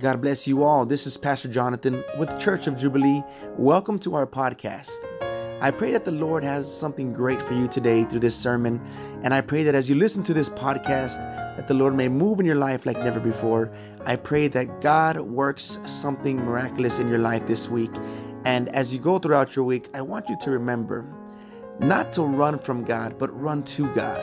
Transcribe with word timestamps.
God 0.00 0.20
bless 0.20 0.44
you 0.44 0.64
all. 0.64 0.84
This 0.84 1.06
is 1.06 1.16
Pastor 1.16 1.48
Jonathan 1.48 2.02
with 2.18 2.36
Church 2.40 2.66
of 2.66 2.76
Jubilee. 2.76 3.22
Welcome 3.56 4.00
to 4.00 4.16
our 4.16 4.26
podcast. 4.26 5.04
I 5.62 5.70
pray 5.70 5.92
that 5.92 6.04
the 6.04 6.10
Lord 6.10 6.42
has 6.42 6.72
something 6.72 7.12
great 7.12 7.40
for 7.40 7.54
you 7.54 7.68
today 7.68 8.02
through 8.02 8.18
this 8.18 8.34
sermon, 8.34 8.84
and 9.22 9.32
I 9.32 9.40
pray 9.40 9.62
that 9.62 9.76
as 9.76 9.88
you 9.88 9.94
listen 9.94 10.24
to 10.24 10.34
this 10.34 10.48
podcast, 10.48 11.18
that 11.56 11.68
the 11.68 11.74
Lord 11.74 11.94
may 11.94 12.08
move 12.08 12.40
in 12.40 12.44
your 12.46 12.56
life 12.56 12.86
like 12.86 12.98
never 12.98 13.20
before. 13.20 13.70
I 14.04 14.16
pray 14.16 14.48
that 14.48 14.80
God 14.80 15.20
works 15.20 15.78
something 15.86 16.38
miraculous 16.38 16.98
in 16.98 17.08
your 17.08 17.20
life 17.20 17.46
this 17.46 17.68
week. 17.68 17.92
And 18.44 18.68
as 18.70 18.92
you 18.92 18.98
go 18.98 19.20
throughout 19.20 19.54
your 19.54 19.64
week, 19.64 19.90
I 19.94 20.02
want 20.02 20.28
you 20.28 20.36
to 20.40 20.50
remember 20.50 21.06
not 21.78 22.12
to 22.14 22.24
run 22.24 22.58
from 22.58 22.82
God, 22.82 23.16
but 23.16 23.30
run 23.40 23.62
to 23.62 23.88
God. 23.94 24.18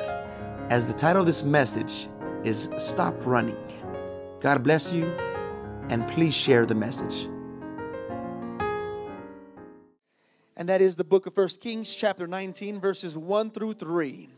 As 0.69 0.91
the 0.91 0.99
title 0.99 1.21
of 1.21 1.27
this 1.27 1.43
message 1.43 2.09
is 2.43 2.69
Stop 2.77 3.25
Running. 3.25 3.55
God 4.41 4.63
bless 4.63 4.91
you 4.91 5.15
and 5.91 6.07
please 6.07 6.33
share 6.33 6.65
the 6.65 6.73
message. 6.73 7.27
And 10.55 10.69
that 10.69 10.82
is 10.82 10.95
the 10.95 11.04
book 11.04 11.25
of 11.25 11.36
First 11.36 11.59
Kings, 11.59 11.93
chapter 11.93 12.27
19, 12.27 12.79
verses 12.79 13.18
1 13.18 13.51
through 13.51 13.73
3. 13.73 14.29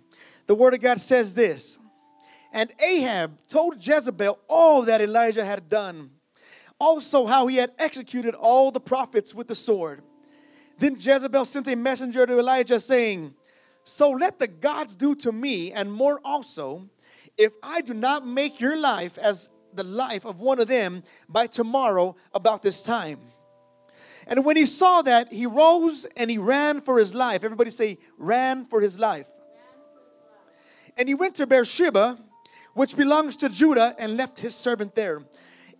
The 0.47 0.55
word 0.55 0.73
of 0.73 0.81
God 0.81 0.99
says 0.99 1.35
this 1.35 1.77
And 2.51 2.73
Ahab 2.79 3.37
told 3.47 3.85
Jezebel 3.85 4.39
all 4.47 4.81
that 4.81 4.99
Elijah 4.99 5.45
had 5.45 5.69
done, 5.69 6.09
also 6.79 7.27
how 7.27 7.45
he 7.45 7.57
had 7.57 7.71
executed 7.77 8.33
all 8.33 8.71
the 8.71 8.79
prophets 8.79 9.35
with 9.35 9.47
the 9.47 9.55
sword. 9.55 10.01
Then 10.79 10.95
Jezebel 10.99 11.45
sent 11.45 11.67
a 11.67 11.75
messenger 11.75 12.25
to 12.25 12.39
Elijah, 12.39 12.79
saying, 12.79 13.35
So 13.83 14.09
let 14.09 14.39
the 14.39 14.47
gods 14.47 14.95
do 14.95 15.13
to 15.17 15.31
me, 15.31 15.71
and 15.71 15.93
more 15.93 16.19
also, 16.25 16.89
if 17.37 17.53
I 17.61 17.81
do 17.81 17.93
not 17.93 18.25
make 18.25 18.59
your 18.59 18.79
life 18.79 19.19
as 19.19 19.51
the 19.75 19.83
life 19.83 20.25
of 20.25 20.39
one 20.39 20.59
of 20.59 20.67
them 20.67 21.03
by 21.27 21.47
tomorrow 21.47 22.15
about 22.33 22.61
this 22.63 22.83
time. 22.83 23.19
And 24.27 24.45
when 24.45 24.55
he 24.55 24.65
saw 24.65 25.01
that, 25.01 25.31
he 25.31 25.45
rose 25.45 26.05
and 26.15 26.29
he 26.29 26.37
ran 26.37 26.81
for 26.81 26.97
his 26.97 27.13
life. 27.13 27.43
Everybody 27.43 27.71
say, 27.71 27.97
ran 28.17 28.65
for 28.65 28.79
his 28.81 28.97
life. 28.97 29.27
And 30.97 31.07
he 31.07 31.15
went 31.15 31.35
to 31.35 31.47
Beersheba, 31.47 32.17
which 32.73 32.95
belongs 32.95 33.35
to 33.37 33.49
Judah, 33.49 33.95
and 33.97 34.15
left 34.15 34.39
his 34.39 34.55
servant 34.55 34.95
there. 34.95 35.23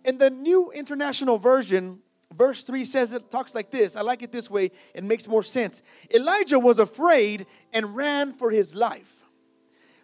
In 0.04 0.18
the 0.18 0.28
New 0.28 0.70
International 0.72 1.38
Version, 1.38 2.00
verse 2.36 2.62
3 2.62 2.84
says 2.84 3.12
it 3.12 3.30
talks 3.30 3.54
like 3.54 3.70
this. 3.70 3.96
I 3.96 4.02
like 4.02 4.22
it 4.22 4.32
this 4.32 4.50
way, 4.50 4.70
it 4.94 5.04
makes 5.04 5.26
more 5.26 5.42
sense. 5.42 5.82
Elijah 6.12 6.58
was 6.58 6.78
afraid 6.78 7.46
and 7.72 7.96
ran 7.96 8.32
for 8.32 8.50
his 8.50 8.74
life. 8.74 9.24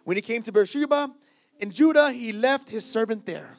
When 0.03 0.17
he 0.17 0.21
came 0.21 0.41
to 0.43 0.51
Beersheba 0.51 1.11
in 1.59 1.71
Judah, 1.71 2.11
he 2.11 2.31
left 2.31 2.69
his 2.69 2.85
servant 2.85 3.25
there. 3.25 3.57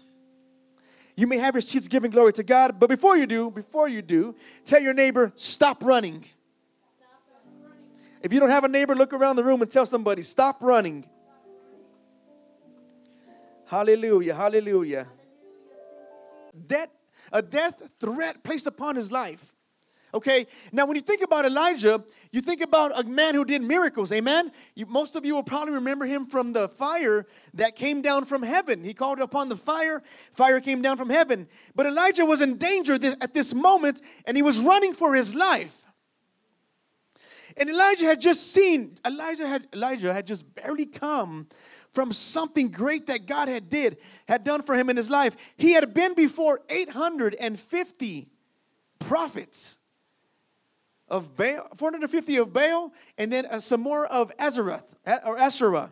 You 1.15 1.27
may 1.27 1.37
have 1.39 1.55
your 1.55 1.61
seats 1.61 1.89
giving 1.89 2.11
glory 2.11 2.33
to 2.35 2.43
God, 2.43 2.81
but 2.81 2.89
before 2.89 3.17
you 3.17 3.27
do, 3.27 3.51
before 3.51 3.89
you 3.89 4.01
do, 4.01 4.35
tell 4.65 4.81
your 4.81 4.95
neighbor, 4.95 5.33
stop 5.35 5.85
running. 5.85 6.25
If 8.23 8.33
you 8.33 8.41
don't 8.41 8.51
have 8.51 8.65
a 8.65 8.69
neighbor, 8.69 8.95
look 8.95 9.13
around 9.13 9.37
the 9.37 9.45
room 9.45 9.63
and 9.63 9.71
tell 9.71 9.85
somebody, 9.85 10.23
stop 10.23 10.63
running. 10.63 11.05
Hallelujah, 13.67 14.35
hallelujah. 14.35 15.07
Death, 16.67 16.91
a 17.33 17.43
death 17.43 17.83
threat 17.99 18.43
placed 18.43 18.67
upon 18.67 18.97
his 18.97 19.11
life. 19.11 19.55
Okay, 20.15 20.47
now 20.73 20.85
when 20.85 20.95
you 20.97 21.01
think 21.01 21.23
about 21.23 21.47
Elijah, 21.47 22.05
you 22.33 22.43
think 22.43 22.61
about 22.61 22.99
a 23.01 23.05
man 23.05 23.35
who 23.35 23.47
did 23.47 23.63
miracles, 23.63 24.13
amen? 24.13 24.53
You, 24.75 24.85
most 24.85 25.17
of 25.17 25.25
you 25.25 25.35
will 25.35 25.43
probably 25.43 25.73
remember 25.73 26.05
him 26.05 26.27
from 26.27 26.53
the 26.53 26.69
fire 26.69 27.27
that 27.55 27.77
came 27.77 28.03
down 28.03 28.27
from 28.27 28.43
heaven. 28.43 28.85
He 28.85 28.93
called 28.93 29.21
upon 29.21 29.49
the 29.49 29.57
fire, 29.57 30.03
fire 30.35 30.61
came 30.61 30.83
down 30.83 30.99
from 30.99 31.09
heaven. 31.09 31.49
But 31.75 31.87
Elijah 31.87 32.27
was 32.27 32.43
in 32.43 32.59
danger 32.59 32.99
at 33.23 33.33
this 33.33 33.55
moment, 33.55 34.03
and 34.27 34.37
he 34.37 34.43
was 34.43 34.61
running 34.61 34.93
for 34.93 35.15
his 35.15 35.35
life. 35.35 35.83
And 37.57 37.71
Elijah 37.71 38.07
had 38.07 38.21
just 38.21 38.53
seen, 38.53 38.99
Elijah 39.07 39.47
had, 39.47 39.67
Elijah 39.73 40.13
had 40.13 40.27
just 40.27 40.55
barely 40.55 40.87
come 40.87 41.49
from 41.91 42.13
something 42.13 42.71
great 42.71 43.07
that 43.07 43.27
God 43.27 43.49
had 43.49 43.71
did, 43.71 43.97
had 44.29 44.45
done 44.45 44.63
for 44.63 44.75
him 44.75 44.91
in 44.91 44.97
his 44.97 45.09
life. 45.09 45.37
He 45.57 45.73
had 45.73 45.95
been 45.95 46.15
before 46.15 46.61
850 46.69 48.29
prophets 48.99 49.79
of 51.13 51.37
Baal, 51.37 51.69
450 51.77 52.39
of 52.39 52.53
Baal, 52.53 52.93
and 53.19 53.31
then 53.31 53.47
uh, 53.47 53.61
some 53.61 53.83
more 53.83 54.07
of 54.07 54.35
Azareth 54.39 54.83
or 55.25 55.39
Asherah. 55.39 55.91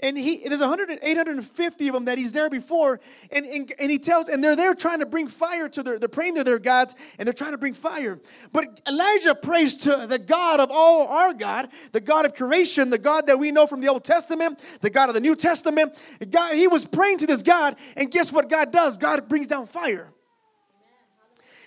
And 0.00 0.18
he 0.18 0.46
there's 0.46 0.60
100, 0.60 0.98
850 1.02 1.88
of 1.88 1.94
them 1.94 2.04
that 2.04 2.18
he's 2.18 2.32
there 2.32 2.50
before, 2.50 3.00
and, 3.32 3.46
and, 3.46 3.72
and 3.78 3.90
he 3.90 3.98
tells, 3.98 4.28
and 4.28 4.44
they're 4.44 4.54
there 4.54 4.74
trying 4.74 4.98
to 4.98 5.06
bring 5.06 5.26
fire 5.26 5.70
to 5.70 5.82
their, 5.82 5.98
they're 5.98 6.06
praying 6.06 6.34
to 6.34 6.44
their 6.44 6.58
gods, 6.58 6.94
and 7.18 7.26
they're 7.26 7.32
trying 7.32 7.52
to 7.52 7.58
bring 7.58 7.72
fire. 7.72 8.20
But 8.52 8.82
Elijah 8.86 9.34
prays 9.34 9.78
to 9.78 10.06
the 10.06 10.18
God 10.18 10.60
of 10.60 10.70
all 10.70 11.08
our 11.08 11.32
God, 11.32 11.70
the 11.92 12.02
God 12.02 12.26
of 12.26 12.34
creation, 12.34 12.90
the 12.90 12.98
God 12.98 13.26
that 13.28 13.38
we 13.38 13.50
know 13.52 13.66
from 13.66 13.80
the 13.80 13.88
Old 13.88 14.04
Testament, 14.04 14.60
the 14.82 14.90
God 14.90 15.08
of 15.08 15.14
the 15.14 15.20
New 15.22 15.34
Testament. 15.34 15.96
God, 16.28 16.54
he 16.54 16.68
was 16.68 16.84
praying 16.84 17.18
to 17.18 17.26
this 17.26 17.42
God, 17.42 17.76
and 17.96 18.10
guess 18.10 18.30
what 18.30 18.50
God 18.50 18.72
does? 18.72 18.98
God 18.98 19.26
brings 19.30 19.48
down 19.48 19.66
fire. 19.66 20.12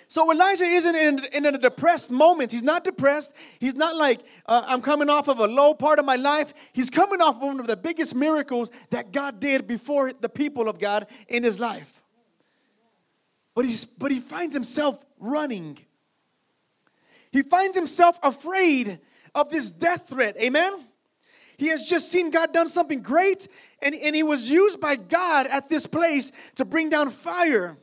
So 0.09 0.31
Elijah 0.31 0.63
isn't 0.63 0.95
in, 0.95 1.23
in, 1.33 1.45
a 1.45 1.55
depressed 1.55 2.09
moment. 2.09 2.51
He's 2.51 2.63
not 2.63 2.83
depressed. 2.83 3.31
He's 3.59 3.75
not 3.75 3.95
like, 3.95 4.21
uh, 4.47 4.63
I'm 4.65 4.81
coming 4.81 5.07
off 5.07 5.27
of 5.27 5.37
a 5.37 5.45
low 5.45 5.75
part 5.75 5.99
of 5.99 6.05
my 6.05 6.15
life. 6.15 6.51
He's 6.73 6.89
coming 6.89 7.21
off 7.21 7.35
of 7.35 7.43
one 7.43 7.59
of 7.59 7.67
the 7.67 7.77
biggest 7.77 8.15
miracles 8.15 8.71
that 8.89 9.11
God 9.11 9.39
did 9.39 9.67
before 9.67 10.11
the 10.11 10.27
people 10.27 10.67
of 10.67 10.79
God 10.79 11.05
in 11.27 11.43
his 11.43 11.59
life. 11.59 12.01
But, 13.53 13.65
he's, 13.65 13.85
but 13.85 14.09
he 14.09 14.19
finds 14.19 14.55
himself 14.55 14.99
running. 15.19 15.77
He 17.31 17.43
finds 17.43 17.77
himself 17.77 18.17
afraid 18.23 18.97
of 19.35 19.51
this 19.51 19.69
death 19.69 20.09
threat. 20.09 20.35
Amen? 20.41 20.87
He 21.55 21.67
has 21.67 21.83
just 21.83 22.11
seen 22.11 22.31
God 22.31 22.51
done 22.51 22.67
something 22.67 23.03
great, 23.03 23.47
and, 23.79 23.93
and 23.93 24.15
he 24.15 24.23
was 24.23 24.49
used 24.49 24.81
by 24.81 24.95
God 24.95 25.45
at 25.45 25.69
this 25.69 25.85
place 25.85 26.31
to 26.55 26.65
bring 26.65 26.89
down 26.89 27.11
fire. 27.11 27.77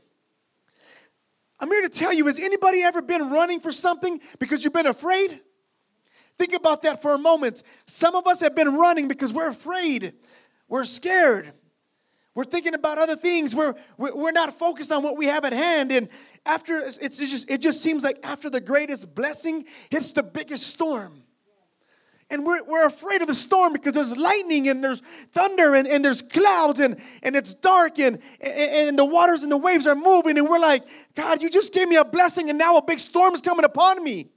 I'm 1.59 1.69
here 1.69 1.83
to 1.83 1.89
tell 1.89 2.13
you 2.13 2.27
has 2.27 2.39
anybody 2.39 2.83
ever 2.83 3.01
been 3.03 3.31
running 3.31 3.61
for 3.61 3.73
something 3.73 4.21
because 4.39 4.63
you've 4.63 4.73
been 4.73 4.87
afraid? 4.87 5.41
Think 6.39 6.55
about 6.55 6.83
that 6.83 7.01
for 7.01 7.15
a 7.15 7.19
moment. 7.19 7.63
Some 7.87 8.15
of 8.15 8.27
us 8.27 8.41
have 8.41 8.55
been 8.55 8.75
running 8.75 9.09
because 9.09 9.33
we're 9.33 9.49
afraid, 9.49 10.15
we're 10.69 10.85
scared. 10.85 11.53
We're 12.35 12.45
thinking 12.45 12.75
about 12.75 12.99
other 12.99 13.17
things. 13.17 13.55
We're, 13.55 13.75
we're 13.97 14.31
not 14.31 14.53
focused 14.53 14.93
on 14.93 15.03
what 15.03 15.17
we 15.17 15.25
have 15.25 15.47
at 15.47 15.55
hand. 15.55 15.91
And 15.91 16.11
after, 16.45 16.77
it's 16.77 17.17
just, 17.17 17.51
it 17.51 17.63
just 17.63 17.83
seems 17.83 18.05
like 18.05 18.19
after 18.23 18.51
the 18.51 18.61
greatest 18.61 19.15
blessing 19.15 19.65
hits 19.89 20.13
the 20.13 20.23
biggest 20.23 20.67
storm. 20.67 21.23
And 22.29 22.45
we're, 22.45 22.65
we're 22.65 22.87
afraid 22.87 23.21
of 23.21 23.29
the 23.29 23.35
storm 23.35 23.73
because 23.73 23.95
there's 23.95 24.17
lightning 24.17 24.69
and 24.69 24.83
there's 24.83 25.01
thunder 25.33 25.75
and, 25.75 25.87
and 25.87 26.05
there's 26.05 26.23
clouds 26.23 26.81
and, 26.81 26.97
and 27.23 27.37
it's 27.37 27.55
dark 27.55 28.01
and, 28.01 28.19
and, 28.41 28.89
and 28.89 28.99
the 28.99 29.05
waters 29.05 29.45
and 29.45 29.53
the 29.53 29.57
waves 29.57 29.87
are 29.87 29.95
moving. 29.95 30.37
And 30.37 30.49
we're 30.49 30.59
like, 30.59 30.83
God, 31.15 31.41
you 31.41 31.49
just 31.49 31.73
gave 31.73 31.87
me 31.87 31.97
a 31.97 32.05
blessing 32.05 32.51
and 32.51 32.59
now 32.59 32.79
a 32.79 32.83
big 32.83 32.99
storm 32.99 33.35
is 33.35 33.41
coming 33.41 33.65
upon 33.65 34.03
me. 34.03 34.31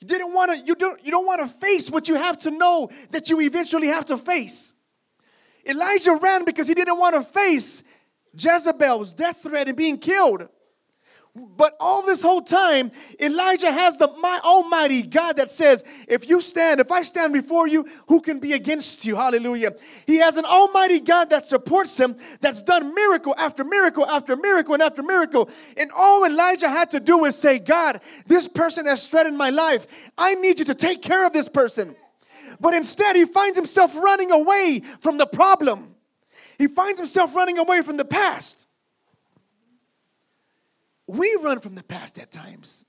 You 0.00 0.06
didn't 0.06 0.34
want 0.34 0.52
to, 0.52 0.66
you 0.66 0.76
don't, 0.76 1.04
you 1.04 1.10
don't 1.10 1.26
want 1.26 1.40
to 1.40 1.48
face 1.48 1.90
what 1.90 2.08
you 2.08 2.14
have 2.14 2.38
to 2.40 2.50
know 2.50 2.90
that 3.10 3.30
you 3.30 3.40
eventually 3.40 3.88
have 3.88 4.06
to 4.06 4.18
face. 4.18 4.72
Elijah 5.66 6.14
ran 6.14 6.44
because 6.44 6.68
he 6.68 6.74
didn't 6.74 6.98
want 6.98 7.14
to 7.14 7.22
face 7.22 7.82
Jezebel's 8.38 9.14
death 9.14 9.42
threat 9.42 9.66
and 9.66 9.76
being 9.76 9.98
killed. 9.98 10.48
But 11.36 11.74
all 11.80 12.06
this 12.06 12.22
whole 12.22 12.42
time, 12.42 12.92
Elijah 13.20 13.72
has 13.72 13.96
the 13.96 14.06
my 14.20 14.40
almighty 14.44 15.02
God 15.02 15.36
that 15.38 15.50
says, 15.50 15.82
if 16.06 16.28
you 16.28 16.40
stand, 16.40 16.78
if 16.78 16.92
I 16.92 17.02
stand 17.02 17.32
before 17.32 17.66
you, 17.66 17.88
who 18.06 18.20
can 18.20 18.38
be 18.38 18.52
against 18.52 19.04
you? 19.04 19.16
Hallelujah. 19.16 19.72
He 20.06 20.18
has 20.18 20.36
an 20.36 20.44
almighty 20.44 21.00
God 21.00 21.30
that 21.30 21.44
supports 21.44 21.98
him, 21.98 22.14
that's 22.40 22.62
done 22.62 22.94
miracle 22.94 23.34
after 23.36 23.64
miracle 23.64 24.06
after 24.06 24.36
miracle 24.36 24.74
and 24.74 24.82
after 24.82 25.02
miracle. 25.02 25.50
And 25.76 25.90
all 25.90 26.24
Elijah 26.24 26.68
had 26.68 26.92
to 26.92 27.00
do 27.00 27.18
was 27.18 27.36
say, 27.36 27.58
God, 27.58 28.00
this 28.28 28.46
person 28.46 28.86
has 28.86 29.08
threatened 29.08 29.36
my 29.36 29.50
life. 29.50 29.88
I 30.16 30.36
need 30.36 30.60
you 30.60 30.64
to 30.66 30.74
take 30.74 31.02
care 31.02 31.26
of 31.26 31.32
this 31.32 31.48
person. 31.48 31.96
But 32.60 32.74
instead, 32.74 33.16
he 33.16 33.24
finds 33.24 33.58
himself 33.58 33.96
running 33.96 34.30
away 34.30 34.82
from 35.00 35.18
the 35.18 35.26
problem. 35.26 35.96
He 36.58 36.68
finds 36.68 37.00
himself 37.00 37.34
running 37.34 37.58
away 37.58 37.82
from 37.82 37.96
the 37.96 38.04
past. 38.04 38.68
We 41.06 41.38
run 41.42 41.60
from 41.60 41.74
the 41.74 41.82
past 41.82 42.18
at 42.18 42.32
times. 42.32 42.86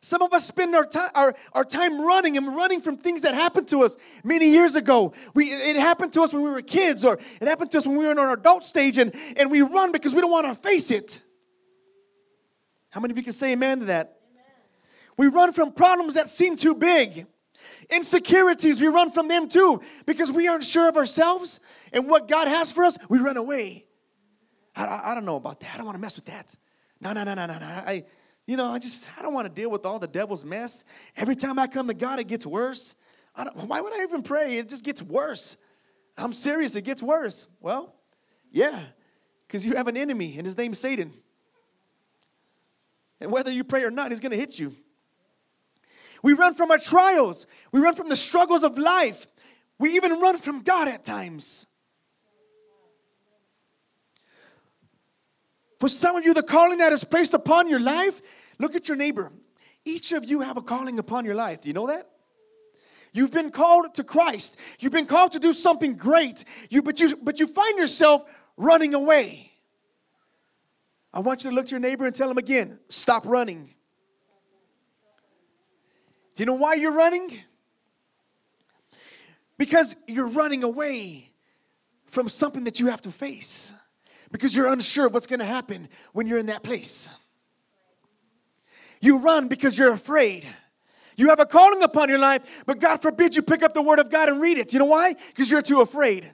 Some 0.00 0.22
of 0.22 0.32
us 0.32 0.46
spend 0.46 0.74
our 0.76 0.84
time, 0.84 1.10
our, 1.14 1.34
our 1.52 1.64
time 1.64 2.00
running 2.00 2.36
and 2.36 2.54
running 2.54 2.80
from 2.80 2.96
things 2.96 3.22
that 3.22 3.34
happened 3.34 3.68
to 3.68 3.82
us 3.82 3.96
many 4.22 4.50
years 4.50 4.76
ago. 4.76 5.14
We, 5.34 5.46
it 5.52 5.76
happened 5.76 6.12
to 6.12 6.22
us 6.22 6.32
when 6.32 6.42
we 6.42 6.50
were 6.50 6.62
kids, 6.62 7.04
or 7.04 7.18
it 7.40 7.48
happened 7.48 7.72
to 7.72 7.78
us 7.78 7.86
when 7.86 7.96
we 7.96 8.04
were 8.04 8.12
in 8.12 8.18
our 8.18 8.32
adult 8.32 8.64
stage, 8.64 8.98
and, 8.98 9.12
and 9.36 9.50
we 9.50 9.62
run 9.62 9.92
because 9.92 10.14
we 10.14 10.20
don't 10.20 10.30
want 10.30 10.46
to 10.46 10.54
face 10.54 10.90
it. 10.90 11.18
How 12.90 13.00
many 13.00 13.12
of 13.12 13.18
you 13.18 13.24
can 13.24 13.32
say 13.32 13.52
amen 13.52 13.80
to 13.80 13.84
that? 13.86 14.20
Amen. 14.30 14.44
We 15.16 15.26
run 15.26 15.52
from 15.52 15.72
problems 15.72 16.14
that 16.14 16.28
seem 16.28 16.56
too 16.56 16.74
big. 16.74 17.26
Insecurities, 17.90 18.80
we 18.80 18.86
run 18.86 19.10
from 19.10 19.28
them 19.28 19.48
too 19.48 19.80
because 20.06 20.30
we 20.30 20.46
aren't 20.48 20.64
sure 20.64 20.88
of 20.88 20.96
ourselves 20.96 21.60
and 21.92 22.08
what 22.08 22.28
God 22.28 22.48
has 22.48 22.72
for 22.72 22.84
us, 22.84 22.96
we 23.08 23.18
run 23.18 23.36
away. 23.36 23.86
I, 24.74 24.84
I, 24.84 25.12
I 25.12 25.14
don't 25.14 25.24
know 25.24 25.36
about 25.36 25.60
that. 25.60 25.74
I 25.74 25.76
don't 25.78 25.86
want 25.86 25.96
to 25.96 26.00
mess 26.00 26.16
with 26.16 26.26
that. 26.26 26.54
No, 27.00 27.12
no, 27.12 27.24
no, 27.24 27.34
no, 27.34 27.46
no, 27.46 27.58
no. 27.58 27.66
I, 27.66 28.04
you 28.46 28.56
know, 28.56 28.70
I 28.70 28.78
just, 28.78 29.08
I 29.18 29.22
don't 29.22 29.34
want 29.34 29.46
to 29.46 29.52
deal 29.52 29.70
with 29.70 29.84
all 29.84 29.98
the 29.98 30.06
devil's 30.06 30.44
mess. 30.44 30.84
Every 31.16 31.36
time 31.36 31.58
I 31.58 31.66
come 31.66 31.88
to 31.88 31.94
God, 31.94 32.18
it 32.18 32.28
gets 32.28 32.46
worse. 32.46 32.96
why 33.54 33.80
would 33.80 33.92
I 33.92 34.02
even 34.02 34.22
pray? 34.22 34.58
It 34.58 34.68
just 34.68 34.84
gets 34.84 35.02
worse. 35.02 35.56
I'm 36.16 36.32
serious, 36.32 36.76
it 36.76 36.82
gets 36.82 37.02
worse. 37.02 37.46
Well, 37.60 37.94
yeah, 38.50 38.84
because 39.46 39.66
you 39.66 39.74
have 39.74 39.88
an 39.88 39.96
enemy, 39.96 40.36
and 40.38 40.46
his 40.46 40.56
name's 40.56 40.78
Satan. 40.78 41.12
And 43.20 43.30
whether 43.30 43.50
you 43.50 43.64
pray 43.64 43.82
or 43.84 43.90
not, 43.90 44.10
he's 44.10 44.20
going 44.20 44.32
to 44.32 44.38
hit 44.38 44.58
you. 44.58 44.74
We 46.22 46.32
run 46.32 46.54
from 46.54 46.70
our 46.70 46.78
trials, 46.78 47.46
we 47.72 47.80
run 47.80 47.94
from 47.94 48.08
the 48.08 48.16
struggles 48.16 48.64
of 48.64 48.78
life, 48.78 49.26
we 49.78 49.96
even 49.96 50.18
run 50.20 50.38
from 50.38 50.62
God 50.62 50.88
at 50.88 51.04
times. 51.04 51.66
For 55.78 55.88
some 55.88 56.16
of 56.16 56.24
you, 56.24 56.32
the 56.32 56.42
calling 56.42 56.78
that 56.78 56.92
is 56.92 57.04
placed 57.04 57.34
upon 57.34 57.68
your 57.68 57.80
life, 57.80 58.22
look 58.58 58.74
at 58.74 58.88
your 58.88 58.96
neighbor. 58.96 59.30
Each 59.84 60.12
of 60.12 60.24
you 60.24 60.40
have 60.40 60.56
a 60.56 60.62
calling 60.62 60.98
upon 60.98 61.24
your 61.24 61.34
life. 61.34 61.60
Do 61.60 61.68
you 61.68 61.74
know 61.74 61.86
that? 61.86 62.10
You've 63.12 63.30
been 63.30 63.50
called 63.50 63.94
to 63.94 64.04
Christ. 64.04 64.58
You've 64.78 64.92
been 64.92 65.06
called 65.06 65.32
to 65.32 65.38
do 65.38 65.52
something 65.52 65.96
great. 65.96 66.44
You, 66.70 66.82
but, 66.82 67.00
you, 67.00 67.16
but 67.16 67.40
you 67.40 67.46
find 67.46 67.78
yourself 67.78 68.24
running 68.56 68.94
away. 68.94 69.52
I 71.12 71.20
want 71.20 71.44
you 71.44 71.50
to 71.50 71.56
look 71.56 71.66
to 71.66 71.70
your 71.70 71.80
neighbor 71.80 72.04
and 72.04 72.14
tell 72.14 72.30
him 72.30 72.36
again 72.36 72.78
stop 72.88 73.24
running. 73.26 73.74
Do 76.34 76.42
you 76.42 76.46
know 76.46 76.54
why 76.54 76.74
you're 76.74 76.92
running? 76.92 77.38
Because 79.56 79.96
you're 80.06 80.28
running 80.28 80.62
away 80.62 81.30
from 82.04 82.28
something 82.28 82.64
that 82.64 82.80
you 82.80 82.88
have 82.88 83.00
to 83.02 83.10
face 83.10 83.72
because 84.32 84.54
you're 84.54 84.68
unsure 84.68 85.06
of 85.06 85.14
what's 85.14 85.26
going 85.26 85.40
to 85.40 85.46
happen 85.46 85.88
when 86.12 86.26
you're 86.26 86.38
in 86.38 86.46
that 86.46 86.62
place. 86.62 87.08
You 89.00 89.18
run 89.18 89.48
because 89.48 89.76
you're 89.76 89.92
afraid. 89.92 90.46
You 91.16 91.30
have 91.30 91.40
a 91.40 91.46
calling 91.46 91.82
upon 91.82 92.08
your 92.08 92.18
life, 92.18 92.42
but 92.66 92.78
God 92.78 93.00
forbid 93.00 93.36
you 93.36 93.42
pick 93.42 93.62
up 93.62 93.72
the 93.72 93.82
Word 93.82 93.98
of 93.98 94.10
God 94.10 94.28
and 94.28 94.40
read 94.40 94.58
it. 94.58 94.72
You 94.72 94.78
know 94.78 94.86
why? 94.86 95.14
Because 95.28 95.50
you're 95.50 95.62
too 95.62 95.80
afraid. 95.80 96.30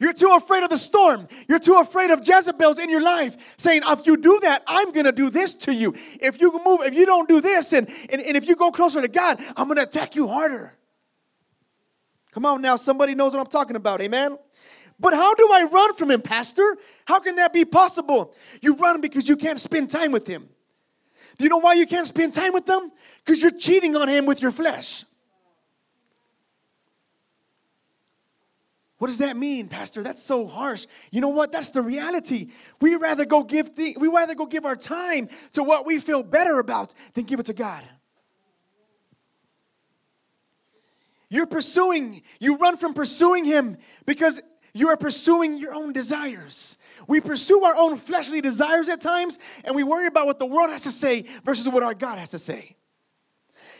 You're 0.00 0.12
too 0.12 0.32
afraid 0.36 0.62
of 0.62 0.70
the 0.70 0.78
storm. 0.78 1.28
You're 1.48 1.58
too 1.58 1.74
afraid 1.74 2.10
of 2.10 2.26
Jezebels 2.26 2.78
in 2.78 2.90
your 2.90 3.02
life 3.02 3.36
saying, 3.56 3.82
if 3.86 4.06
you 4.06 4.16
do 4.16 4.40
that, 4.40 4.62
I'm 4.66 4.92
going 4.92 5.04
to 5.06 5.12
do 5.12 5.30
this 5.30 5.54
to 5.54 5.74
you. 5.74 5.94
If 6.20 6.40
you 6.40 6.52
move, 6.64 6.80
if 6.82 6.94
you 6.94 7.06
don't 7.06 7.28
do 7.28 7.40
this, 7.40 7.72
and, 7.72 7.88
and, 8.10 8.20
and 8.20 8.36
if 8.36 8.48
you 8.48 8.56
go 8.56 8.70
closer 8.70 9.00
to 9.00 9.08
God, 9.08 9.40
I'm 9.56 9.66
going 9.66 9.76
to 9.76 9.84
attack 9.84 10.16
you 10.16 10.26
harder. 10.26 10.72
Come 12.32 12.46
on 12.46 12.62
now, 12.62 12.76
somebody 12.76 13.14
knows 13.14 13.32
what 13.32 13.40
I'm 13.40 13.46
talking 13.46 13.76
about. 13.76 14.00
Amen. 14.00 14.38
But 14.98 15.14
how 15.14 15.34
do 15.34 15.48
I 15.52 15.68
run 15.70 15.94
from 15.94 16.10
him, 16.10 16.22
Pastor? 16.22 16.76
How 17.04 17.18
can 17.18 17.36
that 17.36 17.52
be 17.52 17.64
possible? 17.64 18.32
You 18.60 18.74
run 18.74 19.00
because 19.00 19.28
you 19.28 19.36
can't 19.36 19.58
spend 19.58 19.90
time 19.90 20.12
with 20.12 20.26
him. 20.26 20.48
Do 21.36 21.44
you 21.44 21.50
know 21.50 21.58
why 21.58 21.74
you 21.74 21.86
can't 21.86 22.06
spend 22.06 22.32
time 22.32 22.52
with 22.52 22.66
them? 22.66 22.92
Because 23.24 23.42
you're 23.42 23.50
cheating 23.50 23.96
on 23.96 24.08
him 24.08 24.24
with 24.24 24.40
your 24.40 24.52
flesh. 24.52 25.04
What 28.98 29.08
does 29.08 29.18
that 29.18 29.36
mean, 29.36 29.68
Pastor? 29.68 30.02
That's 30.02 30.22
so 30.22 30.46
harsh. 30.46 30.86
You 31.10 31.20
know 31.20 31.28
what? 31.28 31.50
That's 31.50 31.70
the 31.70 31.82
reality. 31.82 32.52
We 32.80 32.94
rather 32.94 33.24
go 33.24 33.42
give 33.42 33.70
we 33.76 34.08
rather 34.08 34.34
go 34.34 34.46
give 34.46 34.64
our 34.64 34.76
time 34.76 35.28
to 35.54 35.64
what 35.64 35.84
we 35.84 35.98
feel 35.98 36.22
better 36.22 36.58
about 36.60 36.94
than 37.14 37.24
give 37.24 37.40
it 37.40 37.46
to 37.46 37.52
God. 37.52 37.82
You're 41.28 41.46
pursuing, 41.46 42.22
you 42.38 42.56
run 42.58 42.76
from 42.76 42.94
pursuing 42.94 43.44
Him 43.44 43.76
because 44.06 44.40
you 44.74 44.88
are 44.88 44.96
pursuing 44.96 45.56
your 45.56 45.72
own 45.72 45.92
desires. 45.92 46.78
We 47.06 47.20
pursue 47.20 47.62
our 47.62 47.76
own 47.76 47.96
fleshly 47.96 48.40
desires 48.40 48.88
at 48.88 49.00
times, 49.00 49.38
and 49.64 49.74
we 49.74 49.84
worry 49.84 50.06
about 50.06 50.26
what 50.26 50.38
the 50.38 50.46
world 50.46 50.70
has 50.70 50.82
to 50.82 50.90
say 50.90 51.26
versus 51.44 51.68
what 51.68 51.82
our 51.82 51.94
God 51.94 52.18
has 52.18 52.32
to 52.32 52.38
say. 52.38 52.76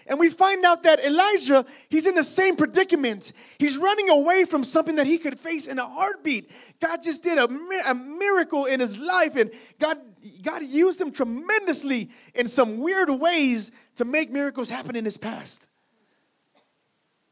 And 0.07 0.19
we 0.19 0.29
find 0.29 0.65
out 0.65 0.83
that 0.83 1.03
Elijah, 1.05 1.65
he's 1.89 2.07
in 2.07 2.15
the 2.15 2.23
same 2.23 2.57
predicament. 2.57 3.33
He's 3.59 3.79
running 3.79 4.11
away 4.11 4.45
from 4.45 4.63
something 4.63 4.97
that 4.97 5.07
he 5.07 5.17
could 5.17 5.41
face 5.41 5.67
in 5.67 5.79
a 5.79 5.89
heartbeat. 5.89 6.51
God 6.79 7.03
just 7.03 7.23
did 7.23 7.39
a, 7.39 7.49
a 7.87 7.95
miracle 7.95 8.67
in 8.67 8.81
his 8.81 8.99
life, 8.99 9.37
and 9.37 9.51
God, 9.79 9.99
God 10.43 10.63
used 10.63 11.01
him 11.01 11.11
tremendously 11.11 12.11
in 12.35 12.49
some 12.49 12.79
weird 12.79 13.09
ways 13.09 13.73
to 13.97 14.05
make 14.05 14.31
miracles 14.31 14.69
happen 14.69 14.95
in 14.95 15.05
his 15.05 15.17
past. 15.17 15.67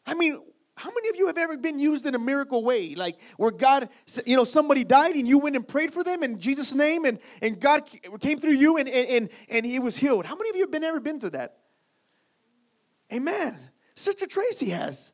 I 0.07 0.15
mean, 0.15 0.41
how 0.75 0.91
many 0.91 1.09
of 1.11 1.17
you 1.17 1.27
have 1.27 1.37
ever 1.37 1.57
been 1.57 1.79
used 1.79 2.07
in 2.07 2.15
a 2.15 2.19
miracle 2.19 2.65
way? 2.65 2.95
Like 2.95 3.19
where 3.37 3.51
God, 3.51 3.89
you 4.25 4.37
know, 4.37 4.45
somebody 4.45 4.85
died 4.85 5.17
and 5.17 5.29
you 5.29 5.39
went 5.39 5.55
and 5.55 5.67
prayed 5.67 5.93
for 5.93 6.03
them 6.03 6.23
in 6.23 6.39
Jesus' 6.39 6.75
name 6.75 7.05
and, 7.05 7.19
and 7.43 7.61
God 7.61 7.89
came 8.21 8.39
through 8.39 8.55
you 8.55 8.79
and, 8.79 8.89
and, 8.89 9.29
and 9.49 9.67
he 9.67 9.79
was 9.79 9.97
healed. 9.97 10.25
How 10.25 10.35
many 10.35 10.51
of 10.51 10.57
you 10.57 10.63
have 10.63 10.71
been 10.71 10.85
ever 10.85 11.01
been 11.01 11.21
through 11.21 11.31
that? 11.31 11.59
Amen. 13.13 13.59
Sister 13.95 14.27
Tracy 14.27 14.71
has. 14.71 15.13